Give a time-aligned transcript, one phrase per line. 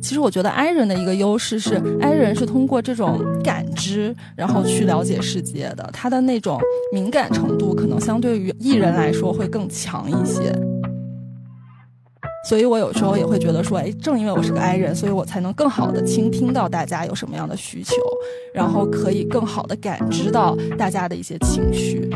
[0.00, 6.60] 其实我觉得 I 人的一个优势是，I 人是通过这种感知，然后去了解世界的，他的那种
[6.92, 10.52] 敏感程度可能相对于 E 人来说会更强一些。
[12.48, 17.94] 所以我有时候也会觉得说，哎，正因为我是个 I 人，所以我才能更好的倾听到大家有什么样的需求，
[18.54, 22.08] 然后可以更好的感知到大家的一些情绪。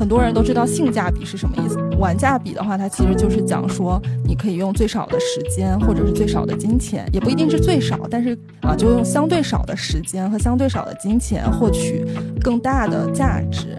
[0.00, 12.02] 很多人都知道性价比是什么意思，玩价比的话，它其实就是讲说，你可以用最少的时间或者是最少的金钱，也不一定是最少，但是啊，就用相对少的时间和相对少的金钱获取
[12.40, 13.78] 更大的价值。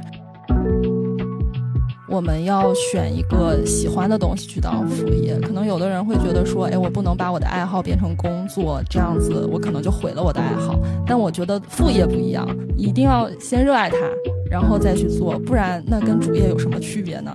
[2.11, 10.77] 我们要选一个喜欢的东西去当副业，可能有的人会觉得说，哎，我不能把我的爱好变成工作，这样子我可能就毁了我的爱好。
[11.07, 13.95] 但我觉得副业不一样，一定要先热爱它，
[14.49, 17.31] 然后再去做，不然那跟主业有什么区别呢？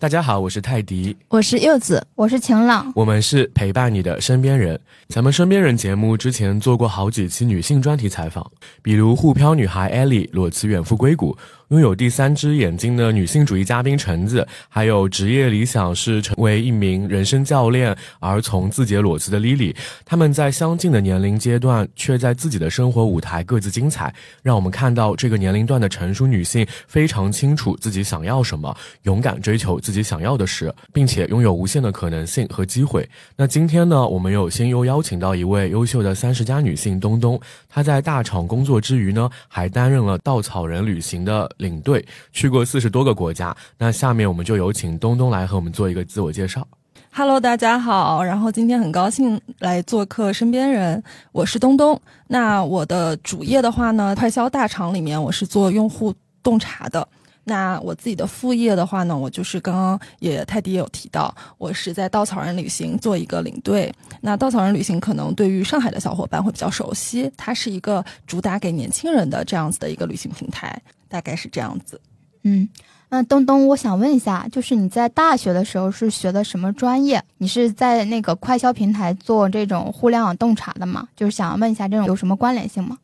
[0.00, 4.78] 大家好，我是泰迪，我是柚子，我是晴朗，我们是陪伴你的身边人。
[5.08, 8.48] 咱们身边人节目之前做过好几期女性专题采访，
[8.80, 11.36] 比如沪漂女孩艾莉裸辞远赴硅谷。
[11.68, 33.06] 拥有第三只眼睛的女性主义嘉宾橙子，还有职业理想是成为一名人生教练而从自节裸辞的 Lily，他们在相近的年龄阶段，却在自己的生活舞台各自精彩，让我们看到这个年龄段的成熟女性非常清楚自己想要什么，勇敢追求自己想要的事，并且拥有无限的可能性和机会。
[33.36, 41.46] 那今天呢，我们有幸又邀请到一位优秀的三十加女性东东，她在大厂工作之余呢，还担任了稻草人旅行的。
[41.58, 46.66] 领队去过四十多个国家，那下面我们就有请东东来和我们做一个自我介绍。
[47.10, 52.00] Hello，大家好，然后今天很高兴来做客身边人，我是东东。
[52.28, 57.06] 那我的主业的话呢，快销大厂里面我是做用户洞察的。
[57.44, 63.90] 那我自己的副业的话呢，我就是刚刚也泰迪也有提到，我是在稻草人旅行做一个领队。
[64.20, 72.00] 那稻草人旅行可能对于上海的小伙伴会比较熟悉，它是一个主打给年轻人的这样子的一个旅行平台，大概是这样子。
[72.44, 72.68] 嗯，
[73.10, 77.22] 那东东，我想问一下，就是你在大学的时候是学的什么专业？
[77.38, 81.08] 你是在那个快销平台做这种互联网洞察的吗？
[81.16, 82.96] 就是想问一下，这种有什么关联性吗？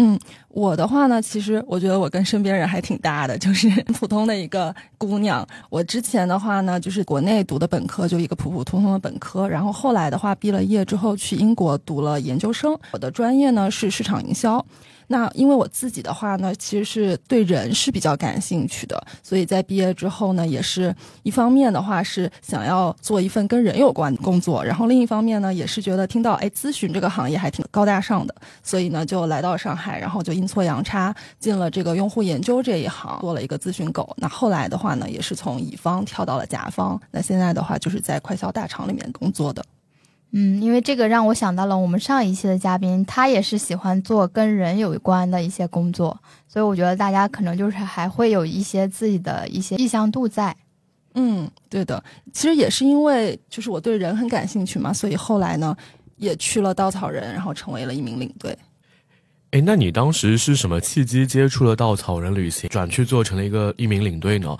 [0.00, 0.16] 嗯，
[0.50, 5.44] 我的话呢，其实我觉得我跟身边人还挺搭的，就是 普通的一个姑娘。
[5.70, 9.48] 我之前的话呢，就是国内读的本科，就一个普普通通的本科。
[9.48, 12.78] 然后后来的话，毕了业之后去英国读了研究生。
[12.92, 14.64] 我的专业呢是市场营销。
[15.08, 34.14] 那因为我自己的话呢，其实是对人是比较感兴趣的，所以在毕业之后呢，也是一方面的话是想要做一份跟人有关的工作，然后另一方面呢，也是觉得听到哎咨询这个行业还挺高大上的，所以呢就来到上海，然后就阴错阳差进了这个用户研究这一行，做了一个咨询狗。
[34.18, 39.64] 那后来的话呢，也是从乙方跳到了甲方，那现在的话就是在快销大厂里面工作的。
[40.32, 50.54] 嗯，因为这个让我想到了我们上一期的嘉宾，他也是喜欢做跟人有关的一些工作，所以我觉得大家可能就是还会有一些自己的一些意向度在。
[51.14, 55.74] 嗯，对的，其实也是因为就是我对人很感兴趣嘛，所以后来呢
[56.16, 58.56] 也去了稻草人，然后成为了一名领队。
[59.52, 64.54] 哎，那你当时是什么契机接触了稻草人旅行，转去做成了一个一名领队呢？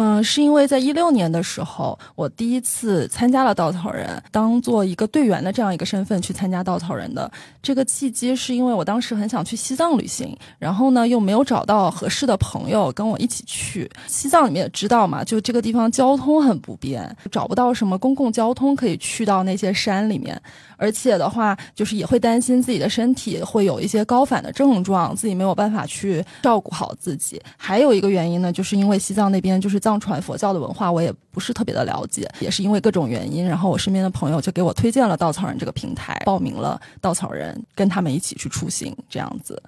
[0.00, 7.28] 嗯，是因为在一六年的时候，我第一次参加了稻草人，当做一个队员的这样一个身份去参加稻草人的
[7.60, 13.90] 这个契机，是因为我当时很想去西藏旅行，然后呢又没有找到合适的朋友跟我一起去。
[14.06, 20.40] 西藏你们也知道嘛，就这个地方交通很不便，找不到什么公共交通可以去到那些山里面。
[20.78, 27.42] 而且的话，就是也会担心自己的身体会有一些高反的症状，自己没有办法去照顾好自己。
[27.58, 32.26] 还有一个原因呢，就是因为西藏那边就是藏传佛教的文化，我也不是特别的了解。
[32.40, 39.60] 也是因为各种原因，然后我身边的朋友就给我推荐了稻草人这个平台，报名了稻草人，跟他们一起去出行，这样子。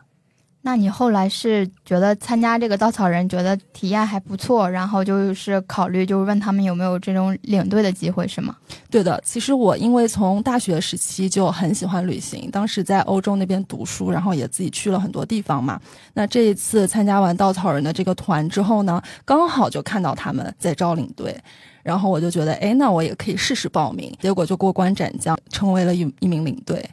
[0.62, 8.54] 那你后来是觉得参加这个稻草人，觉得体验还不错，然后就是考虑，就是问他们有没有这种领队的机会，是吗？
[8.90, 15.80] 对的，其实我因为从大学时期就很喜欢旅行，当时在欧洲那边读书，然后也自己去了很多地方嘛。
[16.12, 21.34] 那这一次参加完稻草人的这个团之后呢，刚好就看到他们在招领队，
[21.82, 26.84] 然后我就觉得，哎，那我也可以试试报名，结果就过关斩将，成为了一一名领队。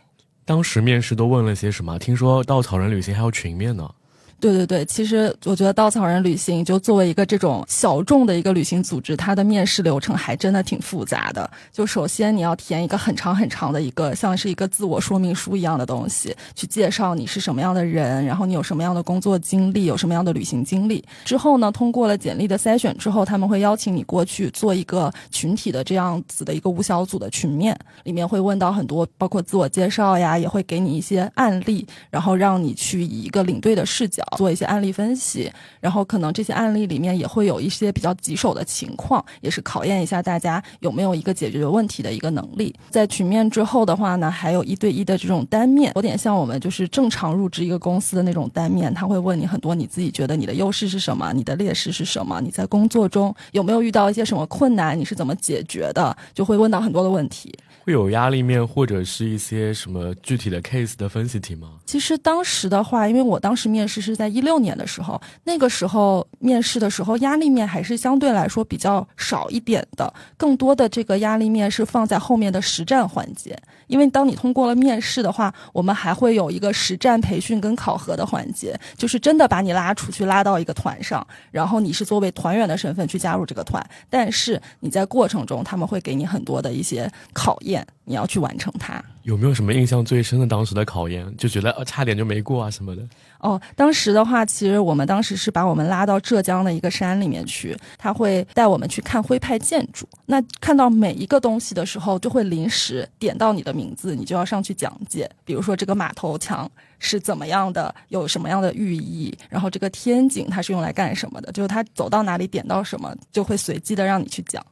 [0.48, 2.00] 当时面试都问了些什么？
[2.00, 3.94] 听说稻草人旅行还有群面呢。
[4.40, 11.50] 对对对，其实我觉得稻草人旅行就作为一个这种小众的一个旅行组织，它的面试流程还真的挺复杂的。
[11.74, 21.04] 就首先你要填一个很长很长的一个像是一个自我说明书一样的东西，去介绍你是什么样的人，然后你有什么样的工作经历，有什么样的旅行经历。
[21.26, 34.24] 之后呢，通过了简历的筛选之后，他们会邀请你过去做一个群体的这样子的一个五小组的群面，里面会问到很多包括自我介绍呀，也会给你一些案例，然后让你去以一个领队的视角。
[34.36, 42.74] 做一些案例分析，然后可能这些案例里面也会有一些比较棘手的情况，也是考验一下大家有没有一个解决问题的一个能力。
[42.90, 57.54] 在群面之后的话呢，还有一对一的这种单面，有点像我们就是正常入职一个公司的那种单面，他会问你很多你自己觉得你的优势是什么，你的劣势是什么，你在工作中有没有遇到一些什么困难，你是怎么解决的，就会问到很多的问题。
[57.88, 61.76] 会有压力面或者是一些什么具体的 case 的分析题吗？
[61.86, 73.58] 其实当时的话，因为我当时面试是在一六年的时候，那个时候面试的时候压力面还是相对来说比较少一点的，更多的这个压力面是放在后面的实战环节。
[73.88, 87.86] 因为当你通过了面试的话，我们还会有一个实战培训跟考核的环节，就是真的把你拉出去拉到一个团上，然后你是作为团员的身份去加入这个团，但是你在过程中他们会给你很多的一些考验。
[88.10, 91.26] 你要去完成它，有没有什么印象最深的当时的考验？
[91.36, 93.02] 就觉得呃差点就没过啊什么的。
[93.40, 100.08] 哦，当时的话，其实我们当时是把我们拉到浙江的一个山里面去，他会带我们去看徽派建筑。
[100.26, 105.30] 那看到每一个东西的时候，就会临时点到你的名字，你就要上去讲解。
[105.44, 114.66] 比如说这个马头墙是怎么样的，有什么样的寓意，然后这个天井它是用来干什么的，就是他走到哪里点到什么，就会随机的让你去讲。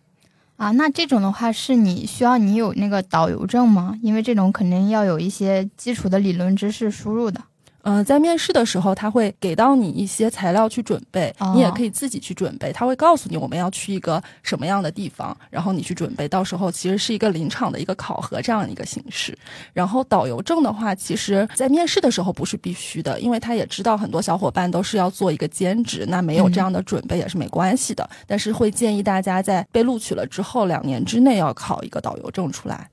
[0.57, 3.99] 啊，那这种的话是你需要你有那个导游证吗？
[4.01, 7.41] 因为这种肯定要有一些基础的理论知识输入的。
[7.87, 12.73] 嗯，在面试的时候，他会给到你一些材料去准备，你也可以自己去准备。
[12.73, 16.27] 他会告诉你我们要去一个什么样的地方，然后你去准备。
[16.27, 19.37] 到时候其实是一个临场的一个考核这样一个形式。
[19.71, 28.09] 然后导游证的话，其实在面试的时候不是必须的，因为他也知道很多小伙伴都是要做一个兼职，那没有这样的准备也是没关系的。
[28.25, 32.89] 但是会建议大家在被录取了之后两年之内要考一个导游证出来。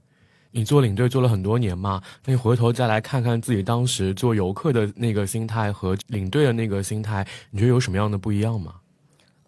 [0.52, 8.74] 你做领队做了很多年嘛，那你回头再来看看自己当时做游客的那个心态和领队的那个心态，你觉得有什么样的不一样吗？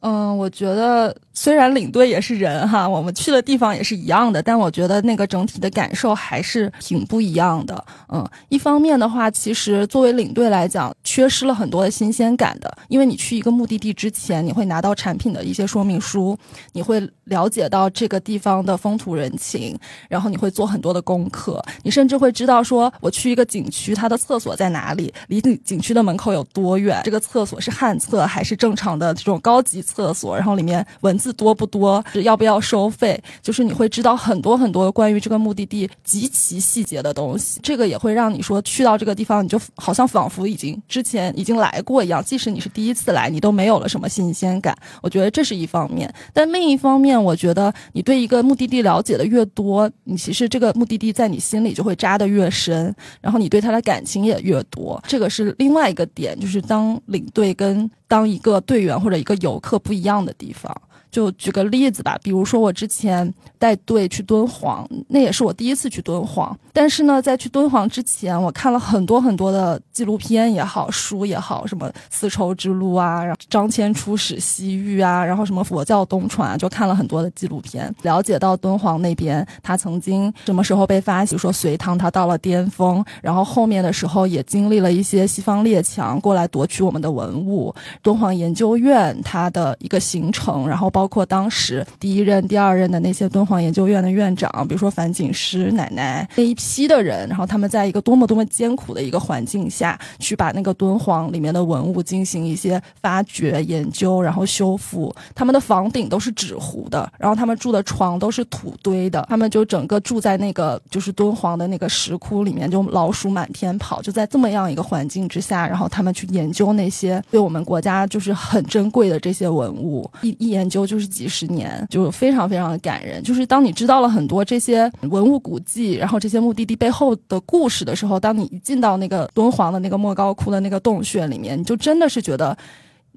[0.06, 7.82] 嗯，我觉得虽然领队也是人哈，我们去的地方也是一样的，但我觉得那个整体的感受还是挺不一样的。
[8.12, 16.36] 嗯，一方面的话，其实作为领队来讲，缺失了很多的新鲜感的，因为你去一个目的地之前，你会拿到产品的一些说明书，
[16.74, 19.74] 你会了解到这个地方的风土人情，
[20.10, 29.82] 然后你会做很多的功课，你甚至会知道说，我去一个景区，它的厕所在哪里，离景区的门口有多远，这个厕所是旱厕还是正常的这种高级。
[29.93, 32.04] 厕厕所，然后里面文字多不多？
[32.24, 33.22] 要不要收费？
[33.40, 37.60] 就是你会知道很多很多关于这个目的地极其细节的东西。
[37.62, 42.22] 这个也会让你说去到这个地方，你就好像仿佛已经之前已经来过一样。
[42.24, 44.76] 即使你是第一次来，你都没有了什么新鲜感。
[45.00, 55.00] 我觉得这是一方面，但另一方面，我觉得你对一个目的地了解的越多，你其实这个目的地在你心里就会扎得越深，然后你对他的感情也越多。
[55.06, 57.90] 这个是另外一个点，就是当领队跟。
[58.06, 60.74] 当一个队员或者一个游客不一样的地方。
[61.14, 66.58] 就举个例子吧，比如说我之前带队去敦煌，那也是我第一次去敦煌。
[66.72, 87.72] 但是呢，在去敦煌之前，我看了很多很多的纪录片也好，书也好，什么丝绸之路啊，然后张骞出使西域啊，然后什么佛教东传，就看了很多的纪录片，了解到敦煌那边他曾经什么时候被发现，说隋唐他到了巅峰，然后后面的时候也经历了一些西方列强过来夺取我们的文物，
[88.02, 91.03] 敦煌研究院它的一个形成，然后包。
[91.04, 105.14] 包括当时第一任、第二任的那些敦煌研究院的院长，比如说樊锦诗奶奶那一批的人，然后他们在一个多么多么艰苦的一个环境下去把那个敦煌里面的文物进行一些发掘、研究，然后修复。
[105.34, 114.00] 他们的房顶都是纸糊的，然后他们住的床都是土堆的，他们就整个住在那个就是敦煌的那个石窟里面，就老鼠满天跑。
[114.00, 120.93] 就在这么样一个环境之下，然后他们去研究那些对我们国家就是很珍贵的这些文物，一一研究就。
[120.94, 123.20] 就是几十年，就非常非常的感人。
[123.20, 132.56] 就是当你知道了很多这些文物古迹，然后这些目的地背后的故事的时候，当你一进到那个敦煌的那个莫高窟的那个洞穴里面，你就真的是觉得，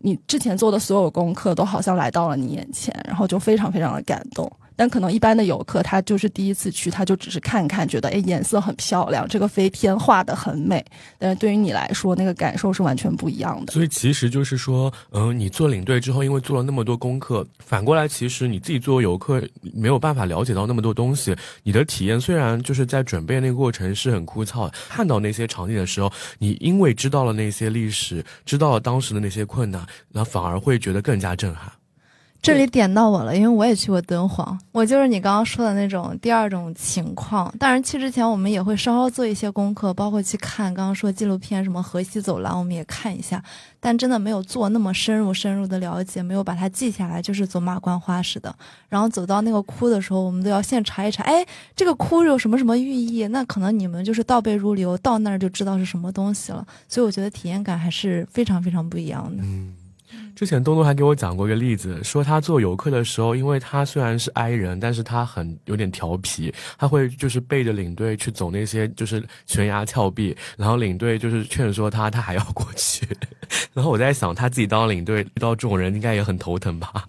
[0.02, 4.52] 你之前做的所有功课都好像来到了你眼前，然后就非常非常的感动。
[4.78, 10.86] 但可能一般的游客他就是第一次去，他就只是看看，觉得哎颜色很漂亮，这个飞天画的很美。
[11.18, 13.74] 但是对于你来说，那个感受是完全不一样的。
[13.74, 19.42] 所以其实就是说，嗯，你做领队之后，因为做了那么多功课，反过来其实你自己作为游客
[19.74, 21.36] 没有办法了解到那么多东西。
[21.64, 31.72] 你的体验虽然就是在准备那个过程是很枯燥，看到那些场景的时候，你因为知道了那些历史，知道了当时的那些困难，那反而会觉得更加震撼。
[32.48, 37.54] 这里点到我了，因为我也去过敦煌，我就是你刚刚说的那种第二种情况。
[37.60, 43.44] 当然去之前我们也会稍稍做一些功课，包括去看刚刚说纪录片什么河西走廊，我们也看一下，
[43.82, 48.56] 但真的没有做那么深入深入的了解，没有把它记下来，就是走马观花似的。
[48.88, 53.28] 然后走到那个窟的时候，我们都要先查一查，哎，这个窟有什么什么寓意？
[53.28, 56.66] 那可能你们就是倒背如流，到那儿就知道是什么东西了。
[56.88, 59.44] 所以我觉得体验感还是非常非常不一样的。
[59.44, 59.74] 嗯。
[60.38, 73.08] 之前东东还给我讲过一个例子，说他做游客的时候，因为他虽然是 I 人，但是他很有点调皮，他会就是背着领队去走那些就是悬崖峭壁，然后领队就是劝说他，他还要过去。
[73.74, 77.08] 然后我在想，他自己当领队遇到这种人，应该也很头疼吧。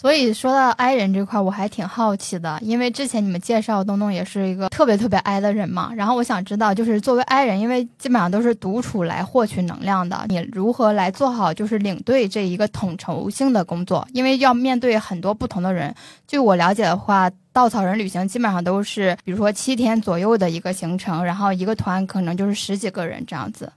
[0.00, 5.92] 所以说到 I 人这块，我还挺好奇的，因为之前你们介绍东东也是一个特别特别 I 的人嘛。
[5.94, 14.08] 然后我想知道，就是作为 I 人，因为基本上都是独处来获取能量的，你如何来做好就是领队这一个统筹性的工作？
[14.14, 15.94] 因为要面对很多不同的人。
[16.26, 23.70] 据我了解的话，稻草人旅行基本上都是，比如说七天左右的一个行程，然后一个团可能就是十几个人这样子。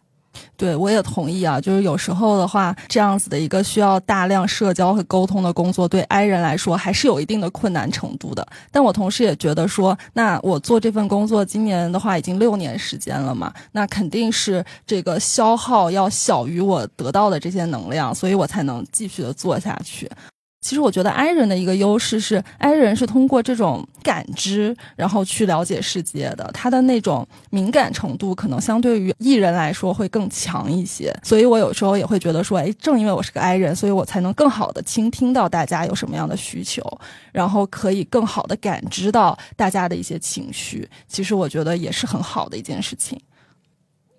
[0.56, 1.60] 对，我也同意啊。
[1.60, 8.48] 就是有时候的话，这样子的一个需要大量社交和沟通的工作，对 I 人来说还是有一定的困难程度的。
[8.72, 20.10] 但我同时也觉得说，那我做这份工作，今年的话已经六年时间了嘛，那肯定是这个消耗要小于我得到的这些能量，所以我才能继续的做下去。
[20.64, 26.50] 其实我觉得 I 人的一个优势是，I 人是通过这种感知，然后去了解世界的。
[26.54, 31.14] 他的那种敏感程度可能相对于 E 人来说会更强一些。
[31.22, 36.82] 所以我有时候也会觉得说，哎，正因为我是个 I 人，所以我才能更好的倾听到大家有什么样的需求，
[37.34, 40.90] 然后可以更好的感知到大家的一些情绪。
[41.10, 43.20] 其实我觉得也是很好的一件事情。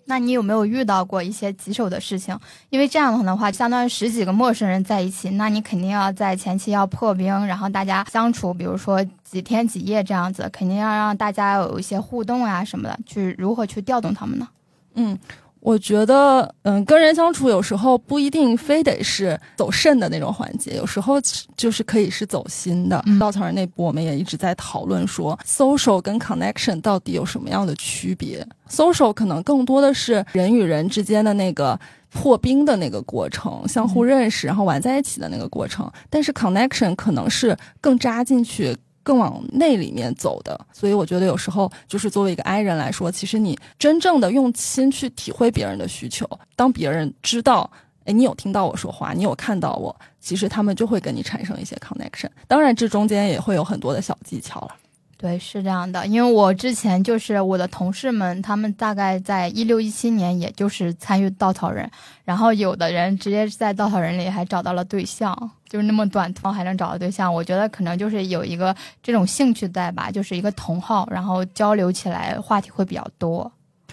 [0.06, 2.38] 那你有没有遇到过一些棘手的事情？
[2.70, 14.48] 因为这样的话，相当于十几个陌生人在一起，那你肯定要在前期要破冰，然后大家相处，比如说几天几夜这样子，肯定要让大家有一些互动啊什么的，去如何去调动他们呢？
[14.94, 15.18] 嗯。
[15.64, 21.14] 我觉得，嗯，跟人相处有时候不一定非得是走肾的那种环节，有时候
[21.56, 23.02] 就是可以是走心的。
[23.18, 31.80] 稻草人内部我们也一直在讨论说，social 跟 connection 到底有什么样的区别？social 可能更多的是人与人之间的那个
[32.10, 35.90] 破冰的那个过程，相互认识，然后玩在一起的那个过程。
[36.10, 38.76] 但是 connection 可能是更扎进去。
[39.04, 47.70] 更往内里面走的，所以我觉得有时候就是作为一个 I 人来说，其实你真正的用心去体会别人的需求，当别人知道，
[48.06, 52.30] 哎，你有听到我说话，你有看到我，其实他们就会跟你产生一些 connection。
[52.48, 54.70] 当然，这中间也会有很多的小技巧了。
[55.16, 61.88] 对，是这样的，因为我之前就是我的同事们，他们大概在一六一七年，也就是参与稻草人，
[62.24, 65.34] 然后有的人直接在稻草人里还找到了对象，
[65.68, 73.50] 就是那么短途还能找到对象，我觉得可能就是有一个这种兴趣在吧，就是一个同好，然后交流起来话题会比较多。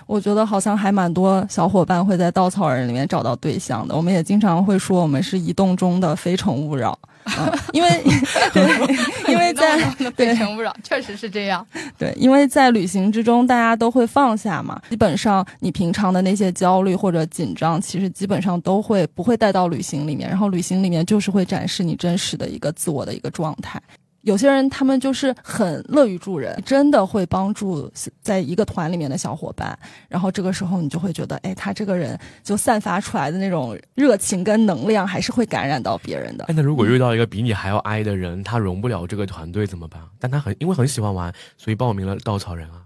[0.07, 6.97] 我觉得好像还蛮多小伙伴会在稻草人里面找到对象的，我们也经常会说我们是移动中的非诚勿扰。
[7.73, 7.89] 因为，
[8.53, 8.97] 对，
[9.31, 9.77] 因为在
[10.15, 11.65] 非诚勿扰，确实是这样。
[11.97, 14.81] 对，因为在旅行之中，大家都会放下嘛。
[14.89, 20.29] 基本上，你平常的那些焦虑或者紧张，其实基本上都会不会带到旅行里面。
[20.29, 23.81] 然后，旅行里面就是会展示你真实的一个自我的一个状态。
[24.21, 29.77] 有些人他们就是很乐于助人，真的会帮助在一个团里面的小伙伴。
[30.07, 36.45] 然后这个时候你就会觉得，哎，他这个人就散发出来的那种热情跟能量，还是会感染到别人的。
[36.49, 40.01] 那如果遇到一个比你还要矮的人，他融不了这个团队怎么办？
[40.19, 42.80] 但他很因为很喜欢玩，所以报名了稻草人啊。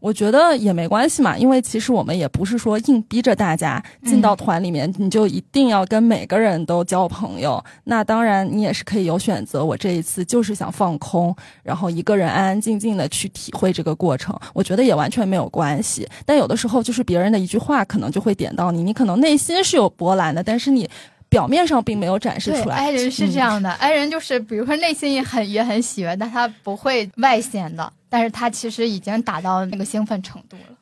[0.00, 7.62] 我觉得也没关系嘛，因为其实我们也不是说硬逼着大家进到团里面，你就一定要跟每个人都交朋友。
[7.84, 9.64] 那当然，你也是可以有选择。
[9.64, 16.08] 我这一次就是想放空，然后一个人安安静静的去体会这个过程，我觉得也完全没有关系。
[16.24, 20.88] 但有的时候，就是别人的一句话，可能就会点到你，你可能内心是有波澜的，但是你
[21.28, 22.76] 表面上并没有展示出来。
[22.76, 27.92] 爱人是这样的，爱人就是比如说内心也很也很喜悦，但他不会外显的。
[28.08, 30.74] 但是他其实已经达到那个兴奋程度了。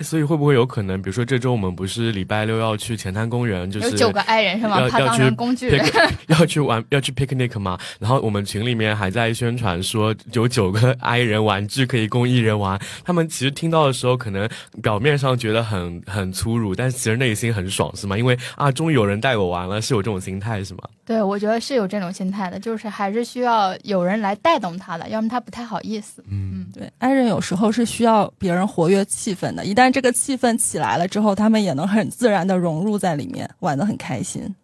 [0.00, 4.88] 所以会不会有可能，比如说这周我们不是礼拜六要去前滩公园，就是有九个 i 人是吗？
[4.88, 5.84] 他当要要去成工具人，
[6.28, 7.78] 要去玩要去 picnic 嘛？
[7.98, 12.78] 然后我们群里面还在宣传说有九个 i 人玩具可以供一人玩。
[13.04, 14.48] 他们其实听到的时候，可能
[14.82, 18.16] 表面上觉得很很粗鲁，但其实内心很爽，是吗？
[18.16, 20.80] 因为啊，终于有人带我玩了，是有这种心态是吗？
[21.04, 26.22] 对我觉得是有这种心态的，就是还是需要有人来带动他的，要么他不太好意思。
[26.30, 34.54] 嗯，对，i 人有时候是需要别人活跃气氛的，一旦这个气氛起来了之后，他们也能很自然的融入在里面，玩得很开心。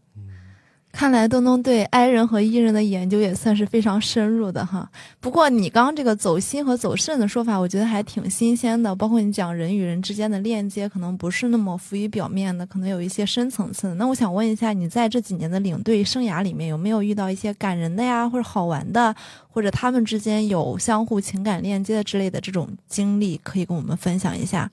[0.92, 4.88] 看来东东对 I 人和 E 人的研究也算是非常深入的哈。
[5.18, 8.94] 不过你刚这个走心和走肾的说法，我觉得还挺新鲜的。
[8.94, 13.96] 包括你讲人与人之间的链接，可能不是那么浮于表面的，可能有一些深层次的。
[13.96, 19.12] 那我想问一下，你在这几年的领队生涯里面，有没有遇到一些感人的呀，或者好玩的，
[19.48, 24.70] 或者他们之间有相互情感链接之类的这种经历，可以跟我们分享一下？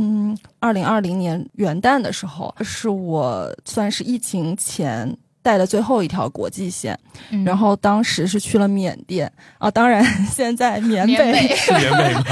[0.00, 6.98] 嗯，二零二零年元旦的时候，是我算是疫情前带的最后一条国际线，
[7.30, 12.24] 嗯然后当时是去了缅甸啊，当然现在缅北，缅北是缅北吗？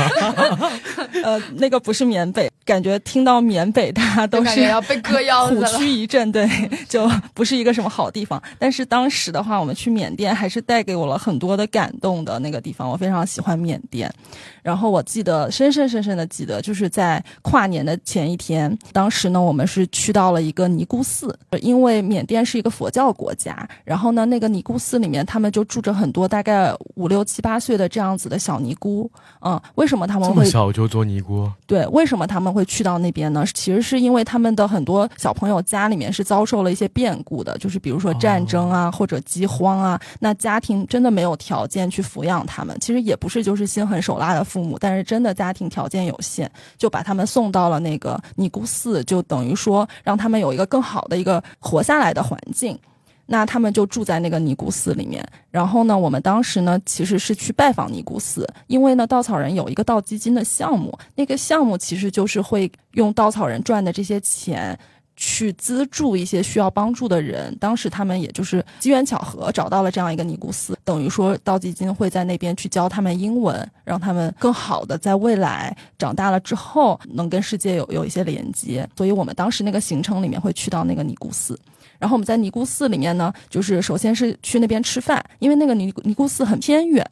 [1.25, 5.69] 呃，那个不是缅北，感觉听到缅北大家都就感觉是要被割腰子虎了。
[5.79, 6.49] 躯一震，对，
[6.89, 8.43] 就不是一个什么好地方。
[8.59, 14.13] 但是当时的话，我们去缅甸还是带给我了很多的感动的那个地方，我非常喜欢缅甸。
[14.63, 29.11] 然后我记得深深深深的记得，就是在跨年的前一天，当时呢，我们是去到了一个尼姑寺，因为缅甸是一个佛教国家，然后呢，那个尼姑寺里面他们就住着很多大概五六七八岁的这样子的小尼姑，
[29.41, 31.51] 嗯，为什么他们这么会小就做尼姑？
[31.67, 33.45] 对，为什么他们会去到那边呢？
[33.55, 42.77] 其实是因为他们的很多小朋友家里面是遭受了一些变故的，就是比如说战争啊，或者饥荒啊，那家庭真的没有条件去抚养他们。
[42.81, 52.79] 其实也不是就是心狠手辣的父母，但是真的家庭条件有限，就把他们送到了那个尼姑寺，就等于说让他们有一个更好的一个活下来的环境。
[53.27, 64.79] 那他们就住在那个尼姑寺里面，然后呢，我们当时呢其实是去拜访尼姑寺，因为呢稻草人有一个稻基金的项目，那个项目其实就是会用稻草人赚的这些钱。
[65.17, 78.89] 去资助一些需要帮助的人，当时他们也就是机缘巧合找到了这样一个尼姑寺，等于说道基金会在那边去教他们英文，让他们更好的在未来长大了之后能跟世界有有一些连接。
[78.97, 81.59] 所以我们当时那个行程里面会去到那个尼姑寺。
[81.99, 87.03] 然后我们在尼姑寺里面呢，就是首先是去那边吃饭，因为那个尼尼姑寺很偏远。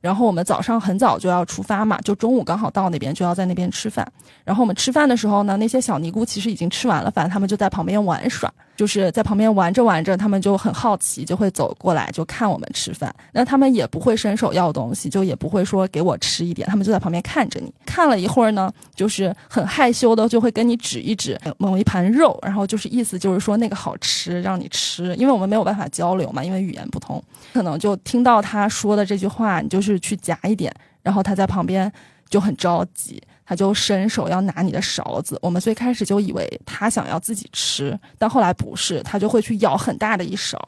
[0.00, 4.06] 然后我们早上很早就要出发嘛，就中午刚好到那边，就要在那边吃饭。
[4.44, 13.12] 然后我们吃饭的时候呢，那些小尼姑其实已经吃完了饭，他们就在旁边玩耍，就是在旁边玩着玩着，他们就很好奇，就会走过来就看我们吃饭。
[13.32, 17.74] 那他们也不会伸手要东西，就也不会说给我吃一点，他们就在旁边看着你。
[17.84, 25.12] 看了一会儿呢，就是很害羞的就会跟你指一指某一盘肉，然后就是意思就是说那个好吃，让你吃。
[25.16, 27.20] 因为我们没有办法交流嘛，因为语言不通，
[27.52, 31.90] 可能就听到他说的这句话，你就是去夹一点，然后他在旁边
[32.30, 35.38] 就很着急，他就伸手要拿你的勺子。
[35.40, 40.60] 我们最开始就以为他想要自己吃，但后来不是，他就会去舀很大的一勺，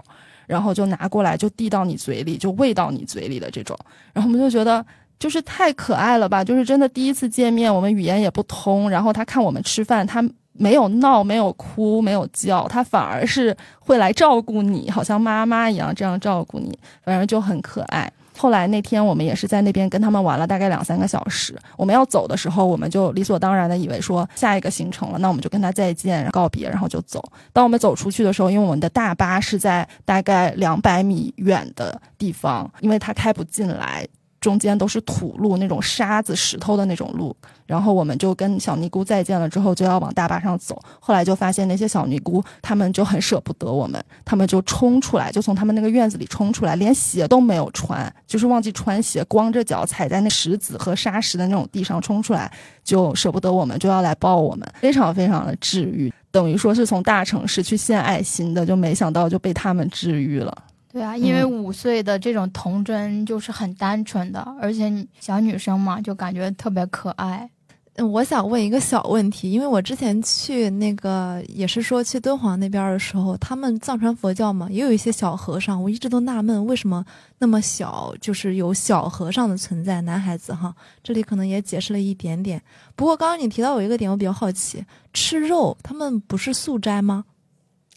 [0.47, 3.79] 然后就拿过来就递到你嘴里，就喂到你嘴里的这种。
[4.15, 4.85] 然后我们就觉得。
[5.21, 6.43] 就是太可爱了吧！
[6.43, 18.11] 就是真的第一次见面，我们语言也不通，然后他看我们吃饭，他没有闹，没有哭，没有叫，他反而是会来照顾你，好像妈妈一样这样照顾你，反正就很可爱。
[18.41, 21.55] 后来那天我们也是在那边跟他们玩了大概两三个小时。
[21.77, 27.23] 我们要走的时候，我们就理所当然的以为说下一个行程了，那我们就跟他再见，告别，然后就走。
[27.53, 34.09] 当我们走出去的时候，因为我们的大巴是在大概两百米远的地方，因为它开不进来。
[34.41, 37.35] 中间都是土路，那种沙子、石头的那种路。
[37.67, 40.81] 然后我们就跟小尼姑再见了之后，就要往大巴上走。
[40.99, 52.51] 后来就发现那些小尼姑，他们就很舍不得我们，他们就冲出来，就从他们那个院子里冲出来，连鞋都没有穿，就是忘记穿鞋，光着脚踩在那石子和沙石的那种地上冲出来，
[52.83, 56.13] 就舍不得我们，就要来抱我们，非常非常的治愈。
[56.33, 60.57] 等于说是从大城市去献爱心的，就没想到就被他们治愈了。
[60.93, 67.49] 对啊，因为五岁的这种童真就是很单纯的，而且小女生嘛，就感觉特别可爱。
[67.97, 77.05] 嗯我想问一个小问题，因为我之前去那个也是说去敦煌那边的时候，他们藏传佛教嘛，也有一些小和尚，我一直都纳闷为什么
[77.39, 82.63] 那么小，就是有小和尚的存在，男孩子哈，这里可能也解释了一点点。
[82.97, 87.25] 不过刚刚你提到有一个点，我比较好奇，吃肉，他们不是素斋吗？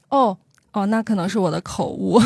[0.10, 0.38] 哦
[0.74, 2.20] 哦，那可能是我的口误。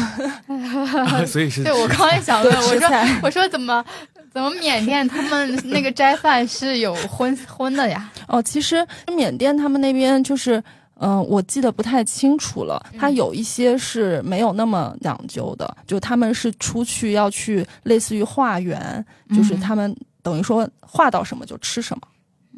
[1.28, 2.90] 所以是对我刚才想问，我说
[3.24, 3.84] 我说怎么
[4.32, 8.10] 怎么缅甸他们那个斋饭是有荤荤的呀？
[8.28, 10.64] 哦，其实缅甸他们那边就是，
[11.00, 12.84] 嗯、我记得不太清楚了。
[12.98, 19.06] 它有一些是没有那么讲究的，就他们是出去要去类似于化缘，
[19.36, 22.08] 就是嗯他们等于说化到什么就吃什么。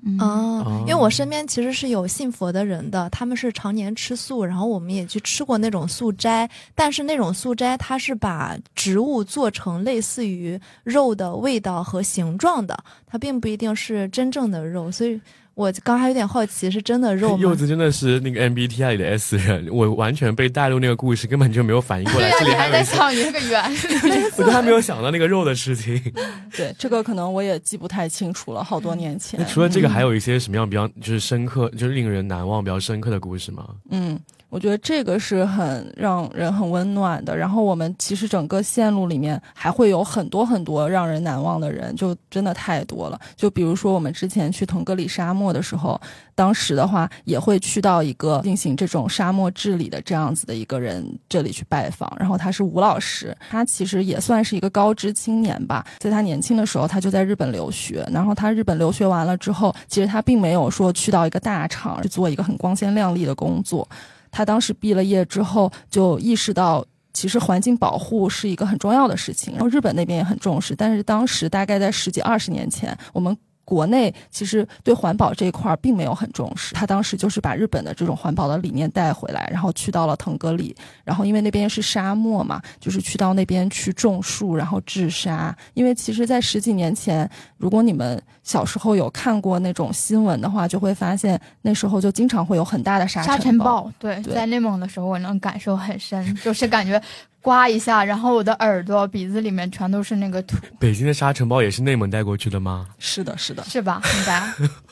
[0.04, 0.20] 嗯。
[0.20, 15.20] 哦哦，因为我身边其实是有信佛的人的，他们是常年吃素，然后我们也去吃过那种素斋，但是那种素斋它是把植物做成类似于肉的味道和形状的，它并不一定是真正的肉，所以
[15.60, 17.44] 我刚还有点好奇，是真的肉吗？
[17.44, 22.30] 柚子真的是那个 MBTI 里的 S 人，我完全被带入那个故事，根本就没有反应过来。
[22.30, 23.62] 对呀，这你还在想你那个圆，
[24.40, 26.02] 我都还没有想到那个肉的事情。
[26.56, 29.46] 对，这个可能我也记不太清楚了，好多年前那。
[29.48, 33.68] 除了这个，还有一些什么样比较就是深刻，就是令人难忘、比较深刻的故事吗？
[33.90, 34.18] 嗯，
[34.50, 37.36] 我觉得这个是很让人很温暖的。
[37.36, 43.20] 然后我们其实整个线路里面还会有很多很多让人难忘的人，就真的太多了。
[43.36, 46.00] 就比如说我们之前去腾格里沙漠的时候，
[46.34, 52.12] 当时的话也会去到一个进行这种沙漠治理的这样子的一个人这里去拜访。
[52.20, 55.86] 然后他是吴老师，他其实也算是一个高知青年吧。
[56.00, 58.08] 在他年轻的时候，他就在日本留学。
[58.12, 63.88] 然后他日本留学完了之后，其实他并没有说去到一个大厂去做一个很光鲜亮丽的工作。
[64.32, 66.86] 他当时毕了业之后，就意识到。
[67.12, 70.76] 其实环境保护是一个很重要的事情，然后日本那边也很重视。
[70.76, 76.74] 但是当时大概在十几二十年前，我们国内其实对环保这一块并没有很重视。
[76.76, 85.54] 他当时就是把日本的这种环保的理念带回来，然后去到了腾格里，然后因为那边是沙漠嘛，就是去到那边去种树，然后治沙。
[85.74, 97.00] 因为其实，在十几年前，如果你们小时候有看过那种新闻的话，就会发现那时候就经常会有很大的沙沙尘尘暴，对，对在内蒙的时候我能感受很深， 就是感觉
[97.44, 102.88] 刮一下，然后我的耳朵、鼻子里面全都是那个土，北京的沙尘暴也是内蒙带过去的吗？
[102.98, 104.02] 是的，是的，是吧？
[104.18, 104.44] 应该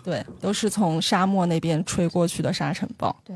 [0.03, 3.15] 对，都是从沙漠那边吹过去的沙尘暴。
[3.23, 3.35] 对。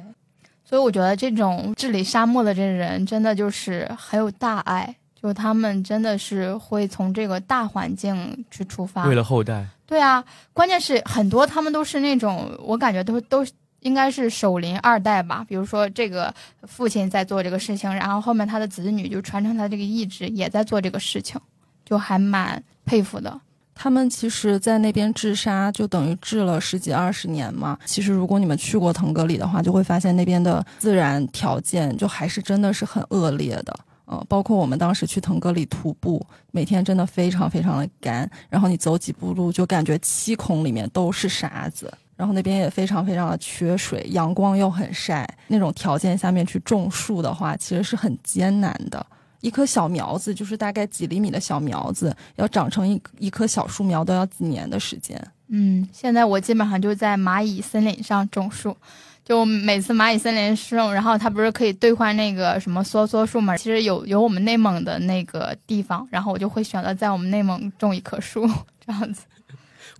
[0.63, 9.05] 所以我觉得这种治理沙漠的这人真的就是很有大爱，就他们真的是会从这个大环境去出发。
[9.05, 13.45] 为了后代，对啊，关键是很多他们都是那种，我感觉都都
[13.81, 15.45] 应该是守林二代吧。
[15.47, 21.39] 比如说这个父亲在做这个事情，然后后面他的子女就传承他这个意志，也在做这个事情，
[21.85, 23.39] 就还蛮佩服的。
[23.73, 27.75] 他们其实，在那边治沙就等于治了十几二十年嘛。
[27.85, 33.75] 其实，如果你们去过腾格里的话，就会发现那边的自然条件就还是真的是很恶劣的。
[34.11, 36.21] 呃，包括我们当时去腾格里徒步，
[36.51, 41.91] 每天真的非常非常的干，然后你走几步路就感觉七孔里面都是沙子。
[42.17, 49.03] 然后那边也非常非常的缺水，阳光又很晒，那种条件下面去种树的话，其实是很艰难的。
[49.39, 55.19] 一棵小苗子，就是大概几厘米的小苗子，要长成一一棵小树苗，都要几年的时间。
[55.47, 58.77] 嗯，现在我基本上就在蚂蚁森林上种树，
[59.23, 63.55] 就每次蚂蚁森林种，然后它不是可以兑换那个什么梭梭树嘛？
[63.55, 68.47] 其实有有我们内蒙的那个地方，然后我就会选择在我们内蒙种一棵树，
[68.85, 69.23] 这样子。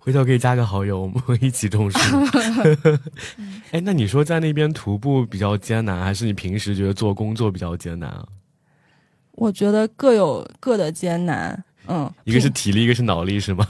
[0.00, 1.98] 回头可以加个好友，我们会一起种树。
[3.70, 8.26] 哎，那你说在那边徒步比较艰难，还是你平时觉得做工作比较艰难啊？
[9.32, 13.66] 我觉得各有各的艰难，嗯，一个是体力，一个是脑力，是吗？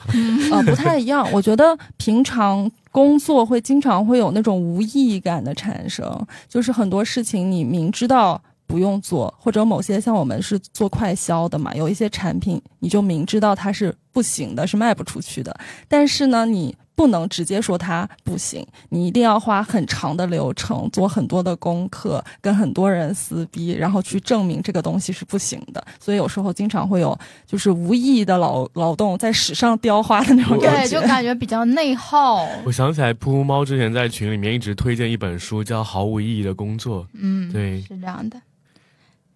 [0.53, 1.27] 呃不太一样。
[1.33, 8.41] 我觉得平常工作会经常会有那种无意义感的产生，就是很多事情你明知道。
[8.65, 15.55] 不用做，或者某些像我们是做快销的嘛，有一些产品你就明知道它是不行的，是卖不出去的，
[15.89, 25.85] 但是呢，你不能直接说它不行，你一定要花很长的流程，做很多的功课，跟很多人撕逼，然后去证明这个东西是不行的。
[25.99, 32.47] 所以有时候经常会有就是无意义的劳劳动在史上雕花的那种感觉对，就感觉比较内耗。
[32.65, 37.03] 我想起来，噗噗猫之前在群里面一直推荐一本书，叫《毫无意义的工作》。
[37.15, 38.37] 嗯，对，是这样的。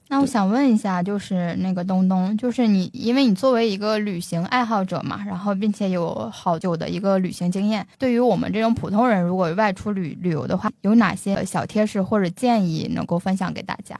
[0.09, 13.99] 那我想问一下，就是那个东东，就是你，因为你作为一个旅行爱好者嘛，然后并且有好久的一个旅行经验，对于我们这种普通人，如果外出旅旅游的话，有哪些小贴士或者建议能够分享给大家？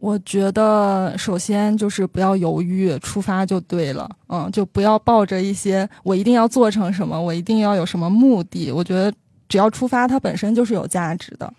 [0.00, 4.08] 我觉得首先就是不要犹豫，出发就对了。
[4.28, 8.70] 嗯，就不要抱着一些我一定要做成什么，我一定要有什么目的。
[8.70, 9.12] 我觉得
[9.48, 11.52] 只要出发，它本身就是有价值的。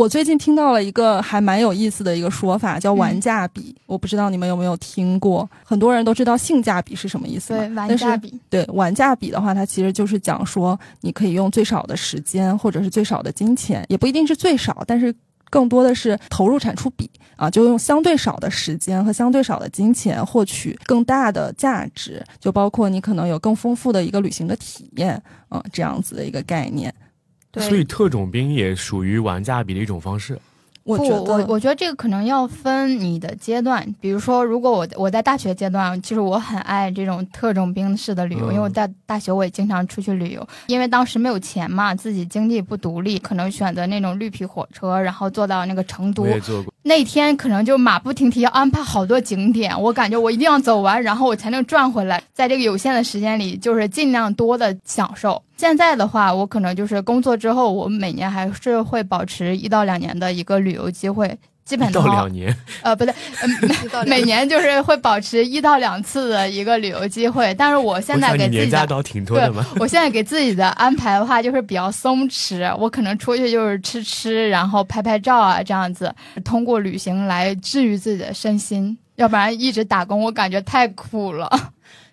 [0.00, 3.76] 我最近听到了一个还蛮有意思的一个说法，叫玩价比。
[3.84, 5.46] 我不知道你们有没有听过？
[5.62, 7.52] 很多人都知道性价比是什么意思？
[7.52, 15.14] 对，玩价比，对玩价比的话，它其实就是讲说，你可以用最少的时间或者是最少的金钱，也不一定是最少，但是
[15.50, 26.90] 更多的是投入产出比啊，就用相对少的时间和相对少的金钱获取更大的价值，就包括你可能有更丰富的一个旅行的体验，嗯，这样子的一个概念。
[27.52, 30.38] 对，所以特种兵也属于玩价比的一种方式。
[30.82, 33.86] 不，我觉得我我觉得这个可能要分你的阶段。
[34.00, 40.44] 比如说，如果我我在大学阶段，其实我很爱这种特种兵式的旅游，嗯因为我在大学我也经常出去旅游。
[40.66, 46.28] 因为当时没有钱嘛，自己经济不独立，可能选择那种绿皮火车，然后坐到那个成都我。
[46.28, 52.22] 也做过，那天可能就马不停蹄要安排好多景点，我感觉我一定要走完，然后我才能赚回来。
[52.32, 55.42] 在这个有限的时间里，就是尽量多的享受。
[55.58, 67.54] 现在的话，我可能就是工作之后，我每年还是会保持一到两年的一个旅游机会，基本到两年，呃不对，嗯，每年就是会保持一到两次的一个旅游机会。
[67.54, 69.64] 但是我现在给自己的年假倒挺多的嘛。
[69.78, 72.74] 我现在给自己的安排的话，就是比较松弛。
[72.76, 76.12] 我可能出去就是吃吃，然后拍拍照啊，这样子，
[76.44, 78.98] 通过旅行来治愈自己的身心。
[79.16, 81.48] 要不然一直打工，我感觉太苦了。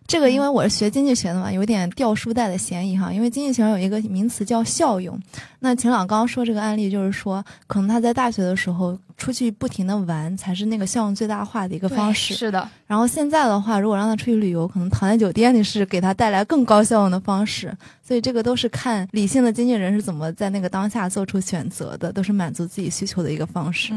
[0.08, 3.12] 这个因为我是学经济学的嘛，有点掉书袋的嫌疑哈。
[3.12, 5.20] 因为经济学上有一个名词叫效用。
[5.60, 12.34] 那秦朗刚刚说这个案例，就是说，可能他在大学的时候出去不停的玩，才是那个效用最大化的一个方式。
[12.34, 17.76] 是的，然后现在的话，如果让他出去旅游，可能躺在酒店里是给他带来更高效用的方式。
[18.02, 23.92] 所以这个都是看理性的经纪人是怎么在那个当下做出选择的，都是满足自己需求的一个方式。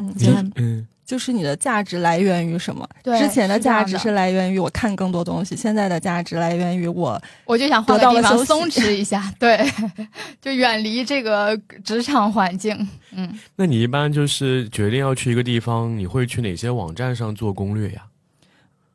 [0.56, 2.88] 嗯，就是你的价值来源于什么？
[3.02, 9.58] 对之前的价值是来源于我看更多东西，现在的价值来源于我我就想换个地方得到了休息松弛一下，对，
[10.40, 12.88] 就远离这个职场环境。
[13.10, 18.02] 嗯，那你一般就是决定要去一个地方，你会去哪些网站上做攻略呀？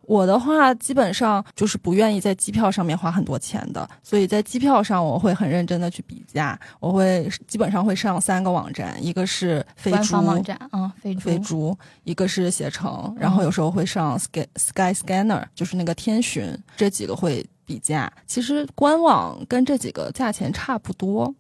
[0.08, 18.12] 我的话，基本上就是不愿意在机票上面花很多钱的，所以在机票上我会很认真的去比价，我会基本上会上三个网站，一个是飞猪网站，嗯，飞猪，飞猪，一个是携程，然后有时候会上 Sky Sky Scanner，就是那个天巡，这几个会比价。
[18.28, 21.34] 其实官网跟这几个价钱差不多。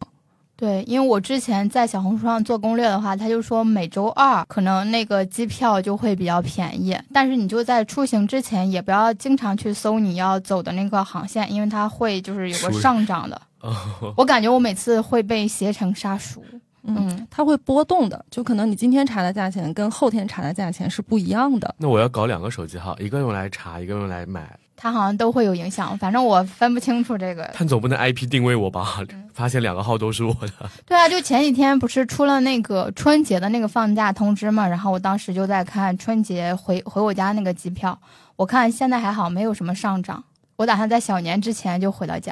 [0.57, 13.41] 对，因为我之前在小红书上做攻略的话，他就说每周二可能那个机票就会比较便宜，但是你就在出行之前也不要经常去搜你要走的那个航线，因为它会就是有个上涨的。
[13.61, 13.75] 哦，
[14.15, 16.41] 我感觉我每次会被携程杀熟。
[16.87, 21.73] 嗯，嗯，它会波动的，就可能你今天查的价钱跟后天查的价钱是不一样的。
[21.79, 24.55] 那我要搞两个手机号，一个用来查，一个用来买。
[24.77, 27.49] 它好像都会有影响，反正我分不清楚这个。
[27.57, 28.99] 但总不能 IP 定位我吧？
[29.09, 30.69] 嗯发现两个号都是我的。
[30.87, 37.99] 对啊，就前几天不是出了那个春节的那个放假通知嘛，然后我当时就在看春节回回我家那个机票，
[38.37, 40.23] 我看现在还好，没有什么上涨。
[40.55, 42.31] 我打算在小年之前就回到家。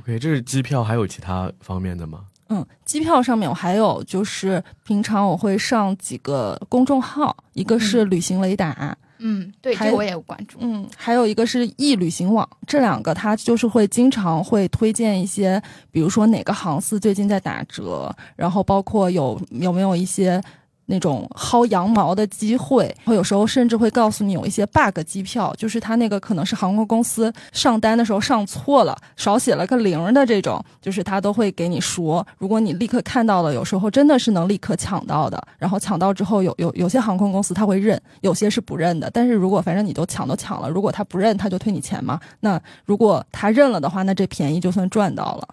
[0.00, 2.24] OK，这是机票，还有其他方面的吗？
[2.48, 8.96] 嗯，机票上面我还有就是平常我会上几个公众号，一个是旅行雷达，嗯，
[9.60, 10.58] 对，还这个我也有关注。
[10.60, 20.42] 嗯，还有一个是易旅行网，这两个它就是会经常会推荐一些，比如说哪个航司最近在打折，然后包括有有没有一些。
[20.90, 35.40] 那种薅羊毛的机会，然后有时候甚至会告诉你有一些 bug 机票，就是他那个可能是航空公司上单的时候上错了，少写了个零的这种，就是他都会给你说，如果你立刻看到了，有时候真的是能立刻抢到的。
[35.58, 39.08] 然后抢到之后有，有有些航空公司他会认，有些是不认的。
[39.12, 42.18] 但是如果反正你都抢都抢了，如果他不认，他就退你钱嘛。
[42.40, 45.48] 那如果他认了的话，那这便宜就算赚到了。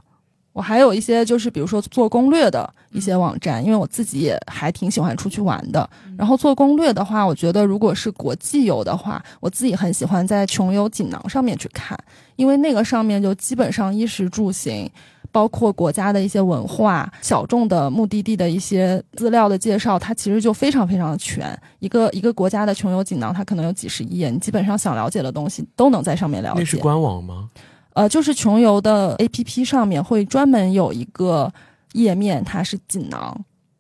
[0.58, 5.88] 我还有一些就是比如说做攻略的一些网站，因为我自己也还挺喜欢出去玩的。
[6.18, 11.96] 然后做攻略的话，我觉得如果是国际游的话，我自己很喜欢在穷游锦囊上面去看，
[12.38, 14.90] 因为那个上面就基本上衣食住行。
[15.30, 21.56] 包括国家的一些文化、小众的目的地的一些资料的介绍，它其实就非常非常的全。
[21.78, 26.60] 一个一个国家的穷游锦囊，它可能有几十页，你基本上想了解的东西都能在上面了解。
[26.60, 27.50] 那是官网吗？
[27.98, 31.52] 呃，就是穷游的 A P P 上面会专门有一个
[31.94, 33.36] 页面，它是锦囊，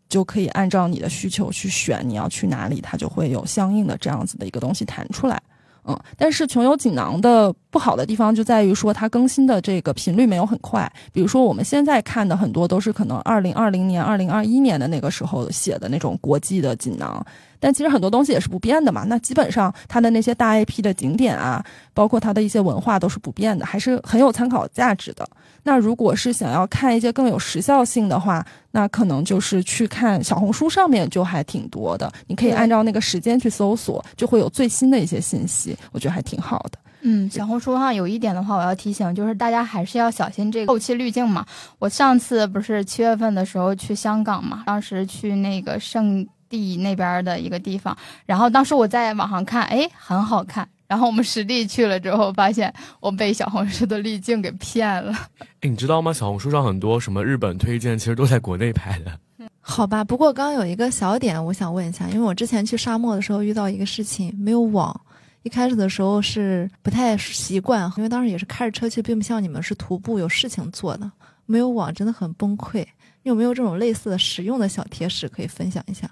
[0.09, 5.39] 就可以按照你的需求去选你要去哪里，它就会有相应的这样子的一个东西弹出来。
[5.85, 10.91] 嗯，但是穷游锦囊的不好的地方就在于说它更新的这个频率没有很快。
[11.13, 17.23] 比如说我们现在看的很多都是可能二零二零年、二零二一年的那个时候写的那种国际的锦囊，
[17.59, 19.03] 但其实很多东西也是不变的嘛。
[19.07, 25.27] 那基本上它的那些大 IP 的景点啊，包括它的一些文化都是不变的，还是很有参考价值的。
[25.63, 36.79] 那如果是想要看一些更有时效性的话，那可能就是去看小红书上面就还挺多的，你可以按照那个时间去搜索，就会有最新的一些信息，我觉得还挺好的。
[37.01, 41.45] 嗯，小红书上有一点的话，我要提醒，就是大家还是要小心这个后期滤镜嘛。
[41.79, 47.97] 我上次不是七月份的时候去香港嘛，当时去那个圣地那边的一个地方。
[48.25, 50.67] 然后当时我在网上看，哎，很好看。
[50.87, 55.13] 然后我们实地去了之后，发现我被小红书的滤镜给骗了。
[55.59, 56.13] 哎，你知道吗？
[56.13, 59.11] 小红书上很多什么日本推荐，其实都在国内拍的。
[59.59, 64.97] 好吧，不过刚刚有一个小点，我想问一下，因为我之前去沙漠的时候遇到一个事情，没有网。
[65.43, 71.11] 一开始的时候是不太习惯，因为当时也是开着车去，并不像你们是徒步有事情做的，
[71.45, 72.85] 没有网真的很崩溃。
[73.23, 76.09] 你有没有这种类似的实用的小贴士可以分享一下？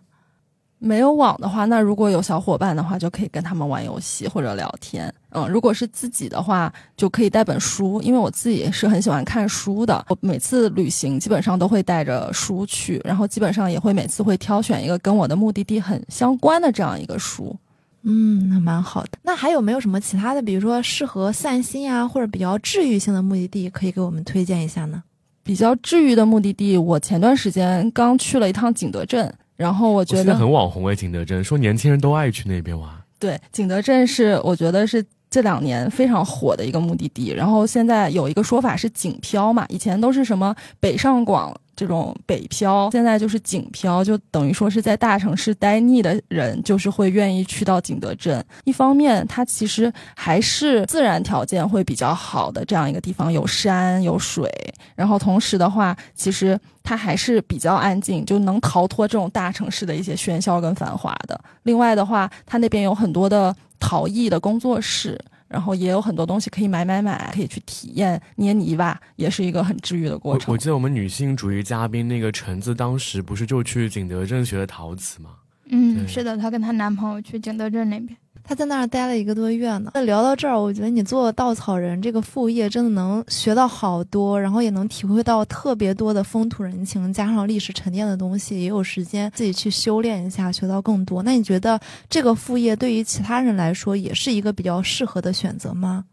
[0.77, 5.11] 没有网的话，那如果有小伙伴的话，就可以跟他们玩游戏或者聊天。
[5.31, 10.05] 嗯，如果是自己的话，就可以带本书，因为我自己是很喜欢看书的。
[10.09, 17.55] 我每次旅行基本上都会带着书去，然后基本上也会每次会挑选一个跟我的目的地很相关的这样一个书。
[18.03, 19.11] 嗯，那蛮好的。
[19.23, 25.01] 那还有没有什么其他的，比如说适合散心啊，或者比较治愈性的目的地，可以给我们推荐一下呢？
[25.41, 29.33] 比较治愈的目的地，我前段时间刚去了一趟景德镇。
[29.55, 32.89] 然后我觉得很网红哎，景德镇说年轻人都爱去那边玩。
[33.17, 37.33] 对，景德镇是我觉得是这两年非常火的一个目的地。
[37.33, 41.55] 然后现在有一个说法是景漂嘛，以前都是什么北上广。
[41.75, 48.43] 这种北漂，现在就是景漂，就等于说是在大城市待腻的人，就是会愿意去到景德镇。
[48.63, 54.49] 一方面，它其实还是自然条件会比较好的这样一个地方，有山有水，
[54.95, 61.39] 然后同时的话，其实它还是比较安静，就能逃脱这种大城市的一些喧嚣跟繁华的。
[61.63, 65.19] 另外的话，它那边有很多的陶艺的工作室。
[65.55, 70.53] 然后也有很多东西可以买买买，可以去体验捏泥巴，也是一个很治愈的过程。
[70.53, 75.29] 我记得我们女性主义嘉宾那个橙子，当时不是就去景德镇学的陶瓷吗？
[75.69, 78.17] 嗯，是的，她跟她男朋友去景德镇那边。
[78.47, 79.91] 他在那儿待了一个多月呢。
[79.95, 91.23] 那聊到这儿，我觉得你做稻草人这个副业真的能学到好多，然后也能体会到特别多的风土人情，加上历史沉淀的东西，也有时间自己去修炼一下，学到更多。
[91.23, 91.79] 那你觉得
[92.09, 96.05] 这个副业对于其他人来说也是一个比较适合的选择吗？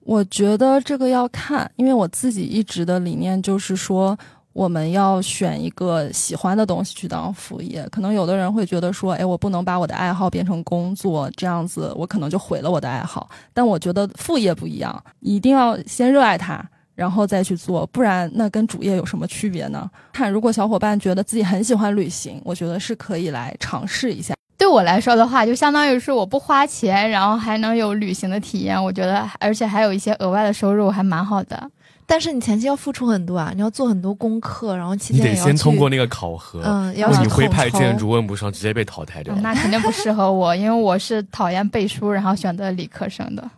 [0.00, 4.18] 我觉得这个要看，因为我自己一直的理念就是说。
[4.52, 13.28] 我们要选一个喜欢的东西去当副业，可能有的人会觉得说，哎，我不能把我的爱好变成工作，这样子我可能就毁了我的爱好。
[13.54, 16.62] 但我觉得副业不一样，一定要先热爱它，
[16.94, 19.90] 然后再去做，不然那跟主业有什么区别呢？
[20.12, 24.34] 看，如果小伙伴觉得自己很喜欢旅行，我觉得是可以来尝试一下。
[24.58, 31.68] 对我来说的话，就相当于是我不花钱，然后还能有旅行的体验，我觉得而且还有一些额外的收入，还蛮好的。
[32.06, 39.34] 但是你前期要付出很多啊，你要做很多功课，然后期间你得先通过那个考核，嗯，要你徽派建筑问不上，直接被淘汰掉。
[39.36, 43.50] 那肯定不适合我，因为我是讨厌背书，然后选择理科生的。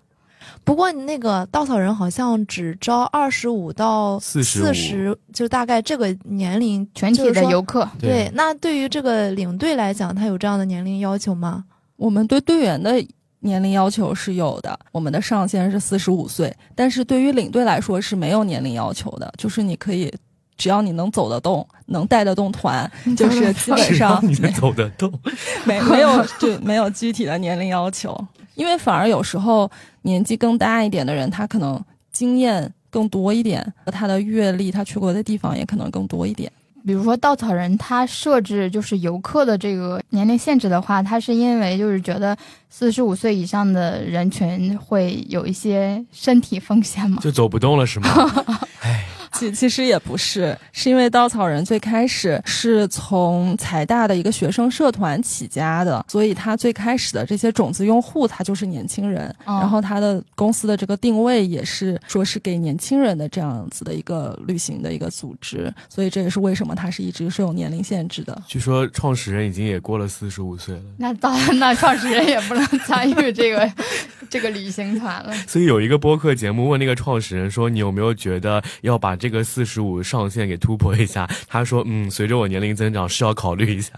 [0.62, 7.88] 不过你那个稻草人好像只招二十五到四十，就大概这个年龄全体的游客。
[7.98, 11.64] 对，那对于这个领队来讲，他有这样的年龄要求吗？
[11.96, 13.04] 我们对队员的。
[13.44, 20.10] 年龄要求是有的，我们的上限是四十五岁，但是对于领队来说是没有年龄要求的，就是你可以，
[20.56, 25.12] 只要你能走得动，能带得动团， 就是基本上你能走得动，
[25.64, 28.18] 没没有就没有具体的年龄要求，
[28.54, 29.70] 因为反而有时候
[30.02, 31.78] 年纪更大一点的人，他可能
[32.10, 36.50] 经验更多一点，他的阅历，他去过的地方也可能更多一点。
[36.86, 42.36] 比如说稻草人，他设置就是游客的这个年龄限制的话，他是因为就是觉得
[42.68, 48.08] 四十五岁以上的人群会有一些身体风险嘛，就走不动了是吗？
[48.82, 49.03] 哎。
[49.34, 68.40] 其其实也不是，是因为稻草人最开始是从财大的一个学生社团起家的，所以他最开始的这些种子用户他就是年轻人，然后他的公司的这个定位也是说是给年轻人的这样子的一个旅行的一个组织，所以这也是为什么他是一直是有年龄限制的。
[68.46, 73.72] 据说创始人已经也过了四十五岁了，那当然，那创始人也不能参与这个
[74.30, 75.34] 这个旅行团了。
[75.48, 83.94] 所以有一个播客节目问那个创始人说：“你有没有觉得要把？”这个四十五上限给突破一下， 他说：“嗯，随着我年龄增长，是要考虑一下。”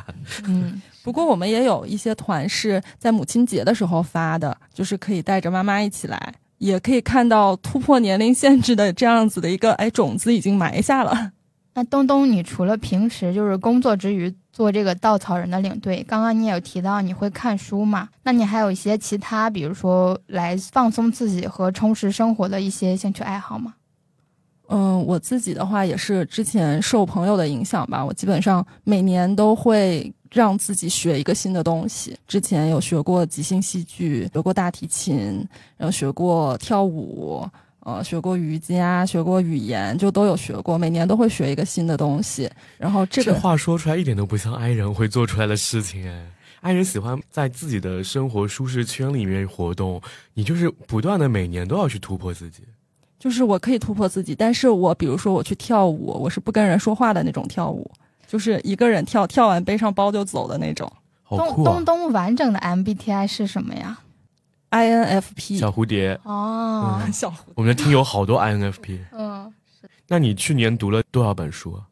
[0.47, 11.33] 嗯，不过我们也有一些团是在母亲节的时候发的，就是可以带着妈妈一起来，也可以看到突破年龄限制的这样子的一个哎种子已经埋下了。
[11.75, 18.09] 那东东，你除了平时就是工作之余做这个稻草人的领队，刚刚你也有提到你会看书嘛？
[18.23, 23.75] 那你还有一些其他，比如说来放松自己和充实生活的一些兴趣爱好吗？
[24.68, 32.16] 嗯，我自己的话也是之前受朋友的影响吧，我基本上每年都会让自己学一个新的东西。
[32.26, 37.48] 之前有学过即兴戏剧，学过大提琴，然后学过跳舞，
[37.81, 42.50] 呃，学过瑜伽，学过语言，就都有学过，每年都会学一个新的东西。
[42.76, 46.26] 然后这个话说出来一点都不像 i 人会做出来的事情哎
[46.62, 50.02] 爱人喜欢在自己的生活舒适圈里面活动，
[50.35, 52.64] 你就是不断的每年都要去突破自己。
[53.19, 57.90] 就是我可以突破自己，但是我比如说我去跳舞，我是不跟人说话的那种跳舞，
[58.27, 60.90] 就是一个人跳，跳完背上包就走的那种。
[61.29, 63.98] 东东东完整的 MBTI 是什么呀
[64.71, 69.00] ？INFP 小蝴蝶哦，小蝴蝶我们的听友好多 INFP。
[69.10, 69.52] 嗯，
[70.06, 71.83] 那你去年读了多少本书？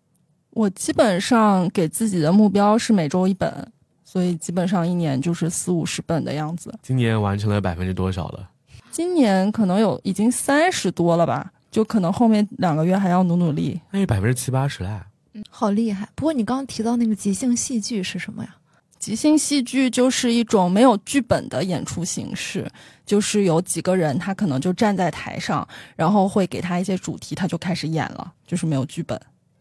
[0.50, 3.72] 我基本上给自己的目标是每周一本，
[4.04, 6.72] 所以基本上一年就是四五十本的样子。
[6.80, 8.48] 今年完成了百分之多少了？
[8.94, 13.80] 今年可能有已经三十多了吧，就可能后面两个月还要努努力。
[13.90, 15.00] 那有百分之七八十嘞，
[15.32, 16.08] 嗯，好厉害。
[16.14, 18.54] 不过你刚刚提到那个即兴戏剧是什么呀？
[19.00, 22.70] 即兴戏剧就是一种没有剧本的演出形式，
[23.04, 25.66] 就是有几个人，他可能就站在台上，
[25.96, 29.20] 然后会给他一些主题，他就开始演了，就是没有剧本。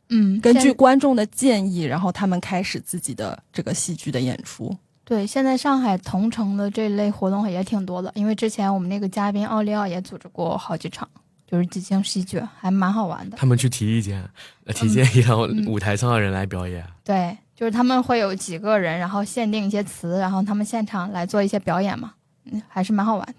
[0.09, 4.77] 嗯，根据观众的建议，然后他们开始自己的这个戏剧的演出。
[5.13, 11.07] 对，现在上海同城的这类活动也挺多的，因为之前我们那个嘉宾奥利奥也组织过好几场，
[11.45, 13.37] 就是即兴戏剧，还蛮好玩的。
[13.37, 14.27] 他们去提意见，
[14.73, 16.83] 提建议让舞台上的人来表演。
[17.03, 17.37] 对。
[17.55, 22.11] 就是他们会有几个人，然后限定一些词，然后他们现场来做一些表演嘛，
[22.45, 23.35] 嗯，还是蛮好玩的。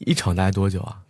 [0.00, 1.00] 一场大概多久啊？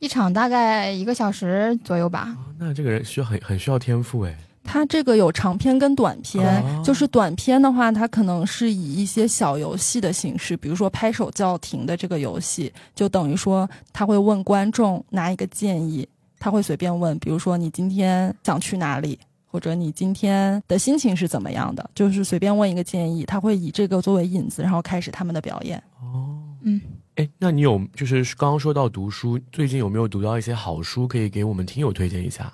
[0.00, 2.36] 一场大概一个小时左右吧。
[2.58, 4.36] 那这个人需要很很需要天赋哎。
[4.64, 16.08] 他这个有长篇跟短篇，就是短篇的话，它可能是以一些小游戏的形式，比如说拍手叫停的这个游戏，就等于说他会问观众拿一个建议，
[16.40, 19.18] 他会随便问，比如说你今天想去哪里？
[19.46, 21.90] 或者你今天的心情是怎么样的？
[21.94, 25.80] 就是随便问一个建议，他会以这个作为引子，然后开始他们的表演。
[26.00, 26.80] 哦，嗯，
[27.14, 32.52] 哎，那你有就是刚刚说到读书，最近有没有读到一些好书，可以给我们听友推荐一下？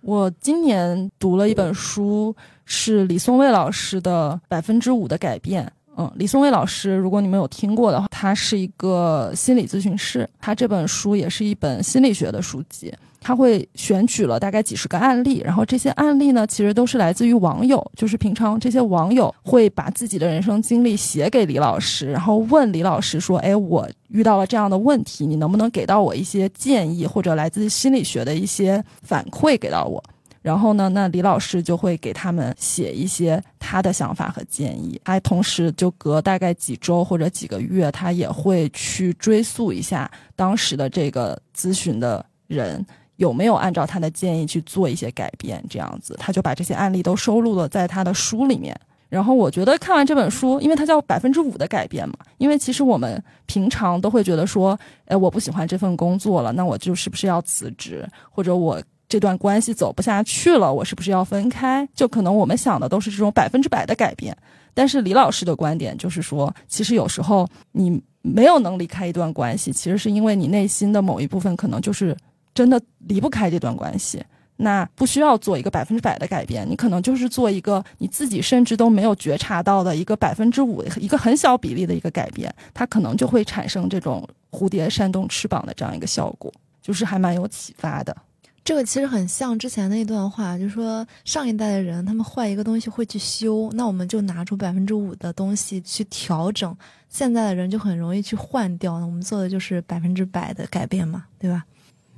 [0.00, 2.34] 我今年读了一本书，
[2.64, 5.64] 是李松蔚老师的《百分之五的改变》。
[5.96, 12.94] 嗯，李松蔚老师，如果你们有听过的话，他是一个心理咨询师，他这本书也是一本心理学的书籍。
[13.20, 30.02] 他会选取了大概几十个案例，然后这些案例呢，其实都是来自于网友，就是平常这些网友会把自己的人生经历写给李老师，然后问李老师说：“哎，我遇到了这样的问题，你能不能给到我一些建议，或者来自心理学的一些反馈给到我？”
[30.42, 42.82] 然后呢，那李老师就会给他们写一些他的想法和建议，还同时就隔大概几周或者几个月，他也会去追溯一下当时的这个咨询的人。
[43.20, 45.62] 有没有按照他的建议去做一些改变？
[45.68, 48.74] 这样子，他就把这些案例都收录了在他的书里面。
[49.10, 52.14] 然后我觉得看完这本书，因为它叫百分之五的改变嘛。
[52.38, 58.08] 因为其实我们平常都会觉得说，哎，我不喜欢这份工作了，那我就是不是要辞职？
[58.30, 61.86] 或者我这段关系走不下去了，我是不是要分开？
[61.94, 64.34] 就可能我们想的都是这种百分之百的改变。
[64.72, 72.16] 但是李老师的观点就是说，其实有时候你没有能离开一段关系，其实是因为你内心的某一部分可能就是。
[72.60, 74.22] 真的离不开这段关系，
[74.56, 86.52] 那不需要做一个百分之百的改变，你可能就是做一个你自己甚至都没有觉察到的一个百分之五一个很小比例的一个改变，它可能就会产生这种蝴蝶扇动翅膀的这样一个效果，
[86.82, 88.14] 就是还蛮有启发的。
[88.62, 96.76] 这个其实很像之前那段话，就是说上一代的人他们坏一个东西会去修，那我们就拿出百分之五的东西去调整，
[97.08, 101.64] 现在的人就很容易去换掉，那我们做的就是百分之百的改变嘛，对吧？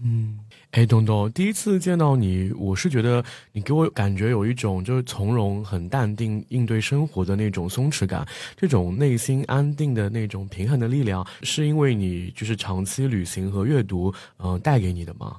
[0.05, 0.37] 嗯，
[0.73, 8.27] 哎，东东，第一次见到你，我是觉得你给我感觉有一种就是从容、很淡定应对生活的那种松弛感，
[8.57, 15.37] 这种内心安定的那种平衡的力量，是因为你就是长期旅行和阅读，嗯，带给你的吗？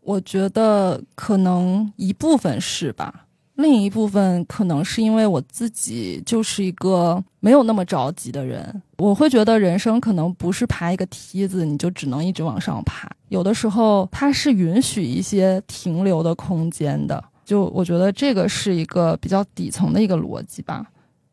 [0.00, 3.26] 我觉得可能一部分是吧。
[3.56, 13.08] 另一部分可能是因为我自己就是一个没有那么着急的人，我会觉得人生可能不是爬一个梯子，你就只能一直往上爬。
[13.28, 20.84] 有的时候它是允许一些停留的空间的，就我觉得这个是一个比较底层的一个逻辑吧。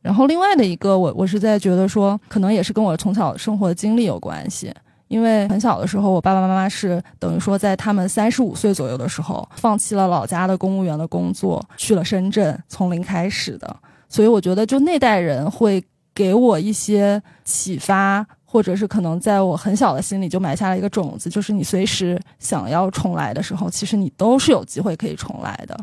[0.01, 4.71] 然后另外的一个，我我是在觉得说，可能也是跟我从小生活的经历有关系。
[5.11, 13.75] 因为很小的时候，我爸爸妈妈是等于说在他们三十五岁左右的时候，放弃了老家的公务员的工作，去了深圳，从零开始的。
[14.07, 15.83] 所以我觉得，就那代人会
[16.15, 25.77] 给我一些启发，或者是可能在我很小的心里就埋下了一个种子，就是你随时想要重来的时候，其实你都是有机会可以重来的。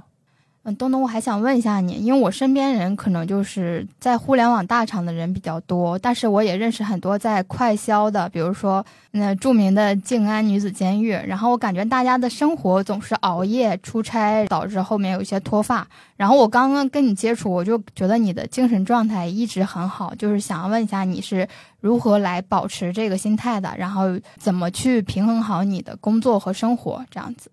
[0.69, 11.13] 嗯，东东，我还想问一下你，因为我身边人可能就是在互联网大厂的人比较多，但是我也认识很多在快销的，比如说那著名的静安女子监狱。
[11.27, 15.89] 然后我感觉大家的生活总是熬夜、出差，导致后面有一些脱发。
[16.19, 21.49] 然后我刚刚跟你接触，我就觉得你的精神状态一直很好，就是想要问一下你是
[21.81, 24.03] 如何来保持这个心态的，然后
[24.37, 27.51] 怎么去平衡好你的工作和生活这样子。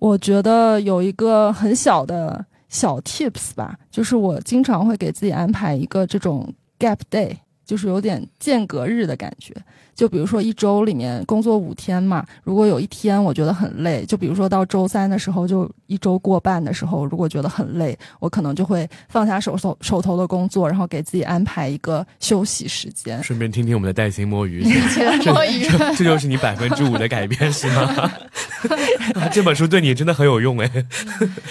[0.00, 2.44] 我觉得有一个很小的。
[2.68, 9.54] 小 tips 吧，就是我经常会给自己安排一个这种 gap day，就是有点间隔日的感觉。
[9.96, 23.22] 就比如说一周里面工作五天嘛，如果有一天我觉得很累，就比如说到周三的时候，就一周过半的时候，如果觉得很累，我可能就会放下手手手头的工作，然后给自己安排一个休息时间。
[23.22, 24.62] 顺便听听我们的带薪摸鱼，
[25.24, 25.66] 摸鱼，
[25.96, 28.12] 这就是你百分之五的改变是吗？
[29.32, 30.70] 这本书对你真的很有用哎。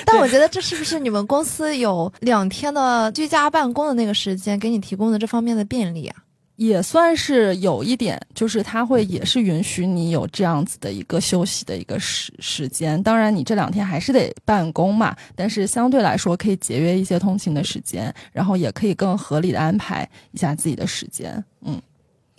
[0.05, 6.15] 但我觉得这是不是你们公司有两天的居家办公的那个时间给你提供的这方面的便利啊？
[6.57, 13.01] 也算是有一点，就是他会也是允许你有这样子的一个休息的一个时时间。
[13.03, 21.43] 当然，你这两天还是得办公嘛，但是相对来说可以节约一些通勤的时间，然后也可以更合理的安排一下自己的时间。
[21.61, 21.81] 嗯。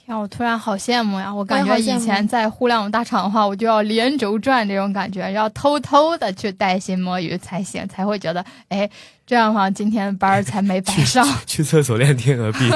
[0.06, 1.34] 天，我突然好羡慕呀！
[1.34, 8.88] 我感觉以前在互联网大厂的话，我就要连轴转这种感觉，要偷偷的去带薪摸鱼才行，才会觉得，哎，
[9.26, 11.26] 这样的话今天班儿才没 白上。
[11.44, 12.70] 去厕所练天鹅臂。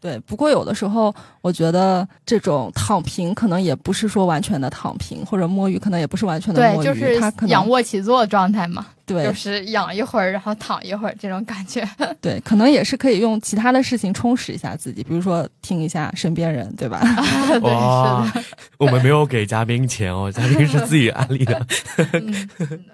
[0.00, 8.84] 对，不过有的时候我觉得这种躺平可能也不是说完全的躺平，或者摸鱼可能也不是完全的摸鱼，就是仰卧起坐状态嘛。
[9.06, 11.86] 对，就是养一会儿，然后躺一会儿这种感觉。
[12.20, 17.00] 对，可能也是可以用其他的事情充实一下自己，比如说听一下身边人，对吧？
[17.48, 18.44] 对，是的，
[18.78, 21.66] 我们没有给嘉宾钱哦，嘉宾是自己安利的。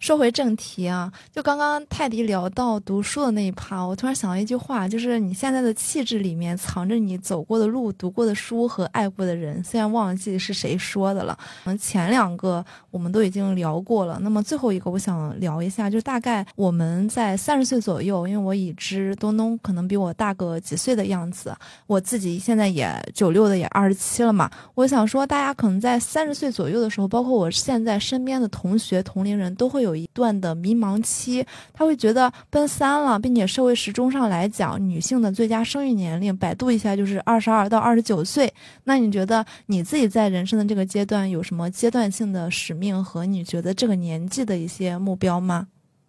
[0.00, 9.62] 说回正题啊，就刚刚泰迪聊到读书的那一趴，我突然想到一句话，就是你现在的气质里面藏着你走过的路、读过的书和爱过的人。
[9.62, 14.18] 虽然忘记是谁说的了，可能前两个我们都已经聊过了。
[14.22, 21.54] 那么最后一个，我想聊一下，就大概我们在三十岁左右，因为我已知东东可能比我大个几岁的样子，
[21.86, 24.50] 我自己现在也九六的，也二十七了嘛。
[24.74, 29.89] 我想说，大家可能在三十岁左右的时候，包括我现在身边的同学、同龄人都会有。
[29.90, 38.52] 有一段的迷茫期，他会觉得奔三了，并且社会时钟上来讲，女性的最佳生育年龄，百度一下就是二十二到二十九岁。
[38.84, 45.66] 那你觉得你自己在人生的这个阶段有什么阶段性的使命和你觉得这个年纪的一些目标吗？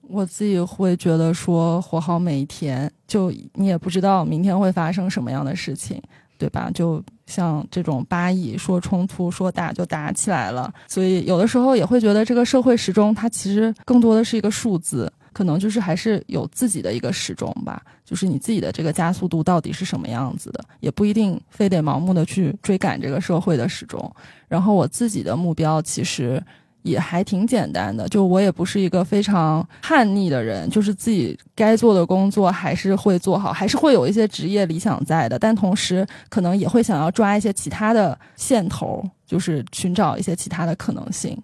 [0.08, 6.00] 我自己会觉得说，活好每一天，就你也不知道明天会发生什么样的事情。
[6.42, 6.72] 对吧？
[6.74, 24.12] 就像这种八亿说冲突说打就打起来了，所以有的时候也会觉得这个社会时钟它其实更多的是一个数字，可能就是还是有自己的一个时钟吧，就是你自己的这个加速度到底是什么样子的，也不一定非得盲目的去追赶这个社会的时钟。
[24.48, 26.44] 然后我自己的目标其实。
[26.84, 41.38] 也还挺简单的，就我也不是一个非常叛逆的人，就是自己该做的工作还是会做好，还是会有一些职业理想在的，但同时可能也会想要抓一些其他的线头，就是寻找一些其他的可能性。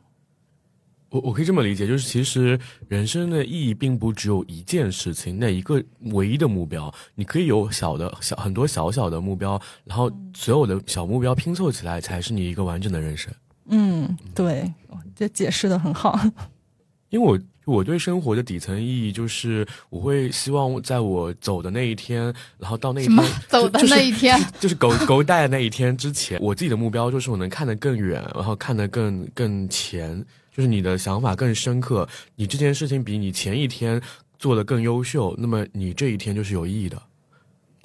[1.09, 2.59] 我我可以这么理解，就是其实
[2.89, 5.81] 人生的意义并不只有一件事情，那一个
[6.11, 13.33] 唯一的目标，你可以有小的小很多小小的目标，然后所有的小目标拼凑起来，才是你一个完整的人生。
[13.69, 14.73] 嗯，对，
[15.15, 16.19] 这解释的很好。
[17.09, 30.21] 因为我我对生活的底层意义就是，我会希望在我走的那一天，然后到那一天走的那一天，就是狗狗带的那一天之前，我自己的目标就是我能看得更远，然后看得更更前，
[30.53, 34.01] 就是你的想法更深刻，你这件事情比你前一天
[34.37, 37.01] 做的更优秀，那么你这一天就是有意义的。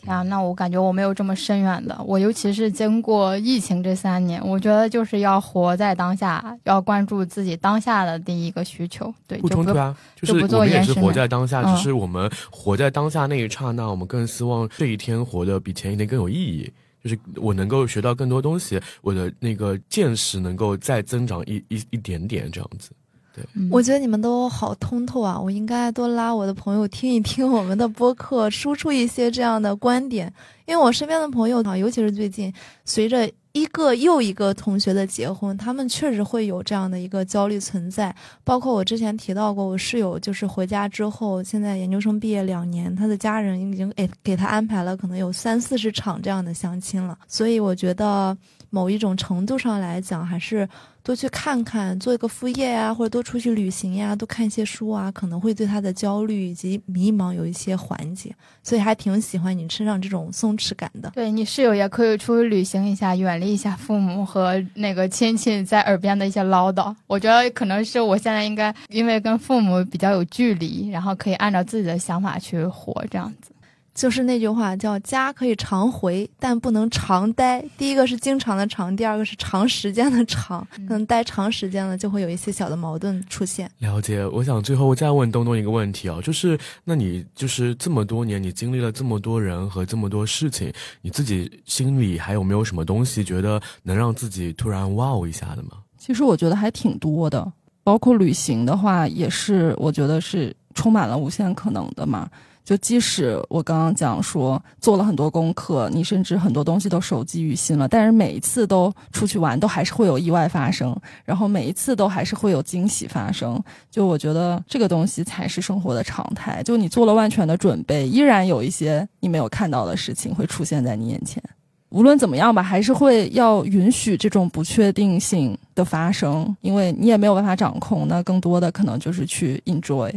[0.07, 1.97] 呀，那我感觉我没有这么深远的。
[2.05, 9.13] 我尤其是经过疫情这三年，我觉得就是要活在当下，要关注自己当下的第一个需求。
[9.27, 16.73] 对，不冲突啊，就是我们也是活在当下，只是我们活在当下那一刹那，我们更希望这一天活得比前一天更有意义。
[17.03, 22.91] 就是我能够学到更多东西，我的那个见识能够再增长一一一点点这样子。
[23.35, 25.41] 对，我觉得你们都好通透啊！
[25.41, 30.33] 我应该多拉我的朋友听一听我们的播客，输出一些这样的观点。
[30.67, 32.53] 因为我身边的朋友啊，尤其是最近，
[32.85, 38.15] 随着一个又一个同学的结婚，他们确实会有这样的一个焦虑存在。
[38.45, 47.19] 包括我之前提到过，我室友就是回家之后，现在研究生毕业两年，他的家人已经给给他安排了可能有三四十场这样的相亲了。
[47.27, 48.37] 所以我觉得
[48.73, 50.69] 某一种程度上来讲，还是。
[51.05, 58.33] 多去看看，做一个副业啊，或者多出去旅行呀，多看一些书啊，可能会对他的焦虑以及迷茫有一些缓解。
[58.63, 61.11] 所以还挺喜欢你身上这种松弛感的。
[61.13, 66.95] 对你室友也可以出去旅行一下，远离一下父母和那个亲戚在耳边的一些唠叨。
[67.09, 73.51] 我觉得可能是我现在应该因为跟父母比较有距离，然后可以按照自己的想法去活，这样子。
[73.95, 77.63] 就是那句话叫“家可以常回，但不能常待”。
[77.77, 80.67] 第一个是经常的常，第二个是长时间的长。
[80.73, 83.71] 可能待长时间了，就会有一些小的矛盾出现。
[83.79, 84.27] 了解。
[84.29, 90.73] 我想最后再问东东一个问题啊，就是那你就是这么多年，你经历了这么多人和这么多事情，
[91.03, 95.73] 你自己心里还有没有什么东西觉得能让自己突然哇哦一下的吗？
[95.99, 97.53] 其实我觉得还挺多的，
[97.85, 102.29] 包括旅行的话，也是我觉得是充满了无限可能的嘛。
[102.65, 113.61] 就即使我刚刚讲说做了很多功课，你甚至很多东西都熟记于心了，但是每一次都出去玩，都还是会有意外发生，然后每一次都还是会有惊喜发生。
[113.91, 116.63] 就我觉得这个东西才是生活的常态。
[116.63, 121.43] 就你做了万全的准备，依然有一些你没有看到的事情会出现在你眼前。
[121.91, 128.09] 无论怎么样吧，还是会要允许这种不确定性的发生，因为你也没有办法掌控。
[128.09, 130.11] 那更多的可能就是去 enjoy。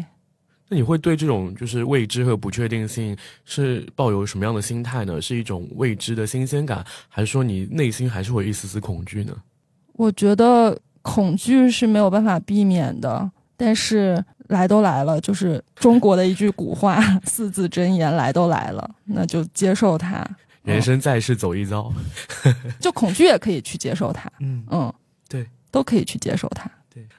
[0.68, 5.22] 那你会对这种就是未知和不确定性是抱有什么样的心态呢？
[5.22, 9.36] 是一种未知的新鲜感，还是说你内心还是会一丝丝恐惧呢？
[9.94, 20.28] 我觉得恐惧是没有办法避免的，但是来都来了，就是中国的一句古话， 四字真言：来都来了，那就接受它。
[20.64, 21.94] 人生在世走一遭，
[22.80, 24.28] 就恐惧也可以去接受它。
[24.40, 24.92] 嗯嗯，
[25.30, 26.70] 对，都可以去接受它。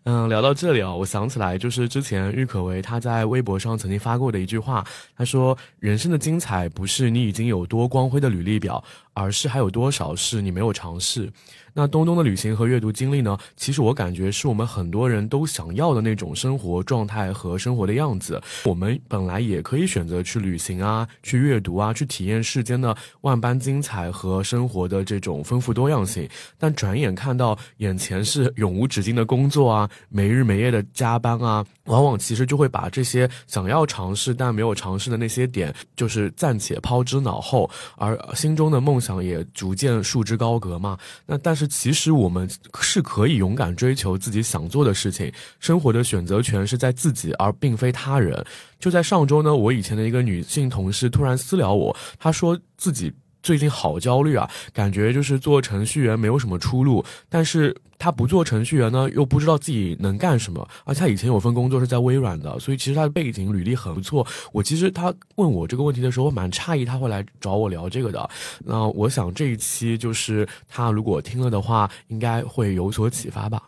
[0.05, 4.85] 嗯，聊到这里啊，我想起来，就是之前郁可唯她在微博上曾经发过的一句话，
[5.17, 8.83] 她说：“人生的精彩不是你已经有多光辉的履历表，
[9.17, 11.33] 而是还有多少是你没有尝试。”
[11.79, 13.37] 那东东的旅行和阅读经历呢？
[13.55, 18.43] 其实我感觉是我们很多人都想要的那种生活状态和生活的样子。
[18.65, 26.27] 我们本来也可以选择去旅行啊，去阅读啊，去体验世间的万般精彩和生活的这种丰富多样性。
[26.57, 40.99] 但转眼看到眼前是永无止境的工作啊，没日没夜的加班啊，往往其实就会把这些想要尝试但没有尝试的那些点，就是暂且抛之脑后，而心中的梦想也逐渐束之高阁嘛。
[41.27, 41.71] 那但是。
[41.77, 42.49] 其实我们
[42.81, 45.31] 是可以勇敢追求自己想做的事情，
[45.61, 48.43] 生活的选择权是在自己，而并非他人。
[48.81, 53.13] 就在上周呢，我以前的一个女性同事突然私聊我，她说自己。
[53.47, 57.05] 最近好焦虑啊，感觉就是做程序员没有什么出路。
[57.29, 60.69] 但是他不做程序员呢，又不知道自己能干什么。
[60.85, 64.27] 而且他以前有份工作是在微软的，所以其实他的背景履历很不错。
[64.51, 68.29] 我其实他问我这个问题的时候，我蛮诧异他会来找我聊这个的。
[68.65, 73.63] 那我想这一期就是他如果听了的话，应该会有所启发吧。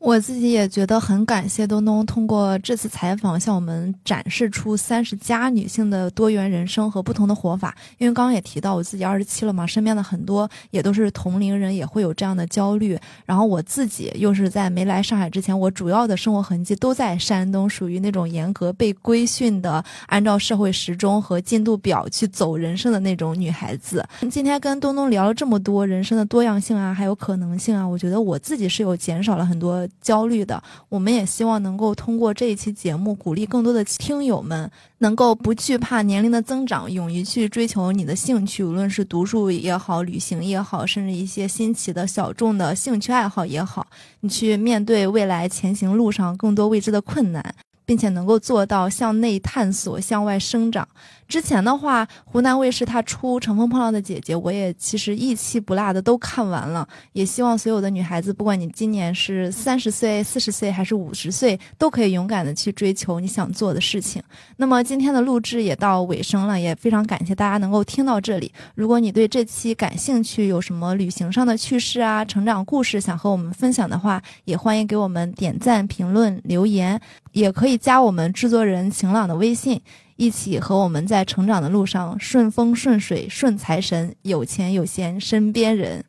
[0.00, 7.76] 我自己也觉得很感谢东东通过这次采访向我们展示出三十加女性的多元人生和不同的活法。
[7.98, 12.98] 因为刚刚也提到我自己二十七了嘛，身边的很多也都是同龄人，也会有这样的焦虑。
[13.26, 24.02] 然后我自己又是在没来上海之前，我主要的生活痕迹都在山东，属于那种严格被规训的，按照社会时钟和进度表去走人生的那种女孩子。
[24.30, 29.86] 今天跟东东聊了这么多人生的多样性啊，还有可能性啊，我觉得我自己是有减少了很多。
[30.00, 43.86] 焦虑的，我们也希望能够通过这一期节目，鼓励更多的听友们能够不惧怕年龄的增长，勇于去追求你的兴趣，无论是读书也好，旅行也好，甚至一些新奇的小众的兴趣爱好也好，
[44.20, 47.54] 你去面对未来前行路上更多未知的困难。
[47.90, 50.86] 并且能够做到向内探索、向外生长。
[51.26, 56.86] 之前的话，湖南卫视它出《乘风破浪的姐姐》，我也其实一期不落的都看完了。
[57.12, 64.22] 也希望所有的女孩子，不管你今年是三十岁、四十岁还是五十岁，都可以勇敢的去追求你想做的事情。
[64.56, 68.52] 那么今天的录制也到尾声了，也非常感谢大家能够听到这里。
[68.76, 77.00] 如果你对这期感兴趣，有什么旅行上的趣事啊、成长故事想和我们分享的话，也欢迎给我们点赞、评论、留言。
[77.32, 79.80] 也可以加我们制作人晴朗的微信，
[80.16, 86.04] 一起和我们在成长的路上顺风顺水顺财神，有钱有闲身边人。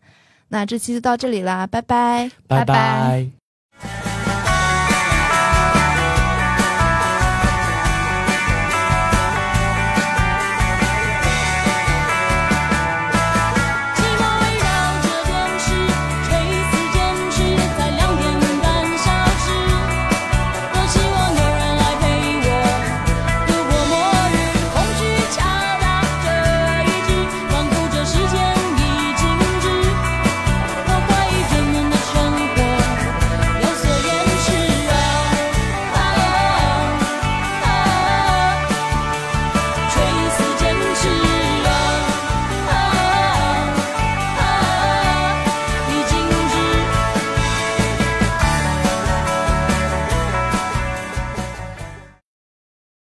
[0.49, 4.11] 那这期就到这里啦，拜拜，拜拜。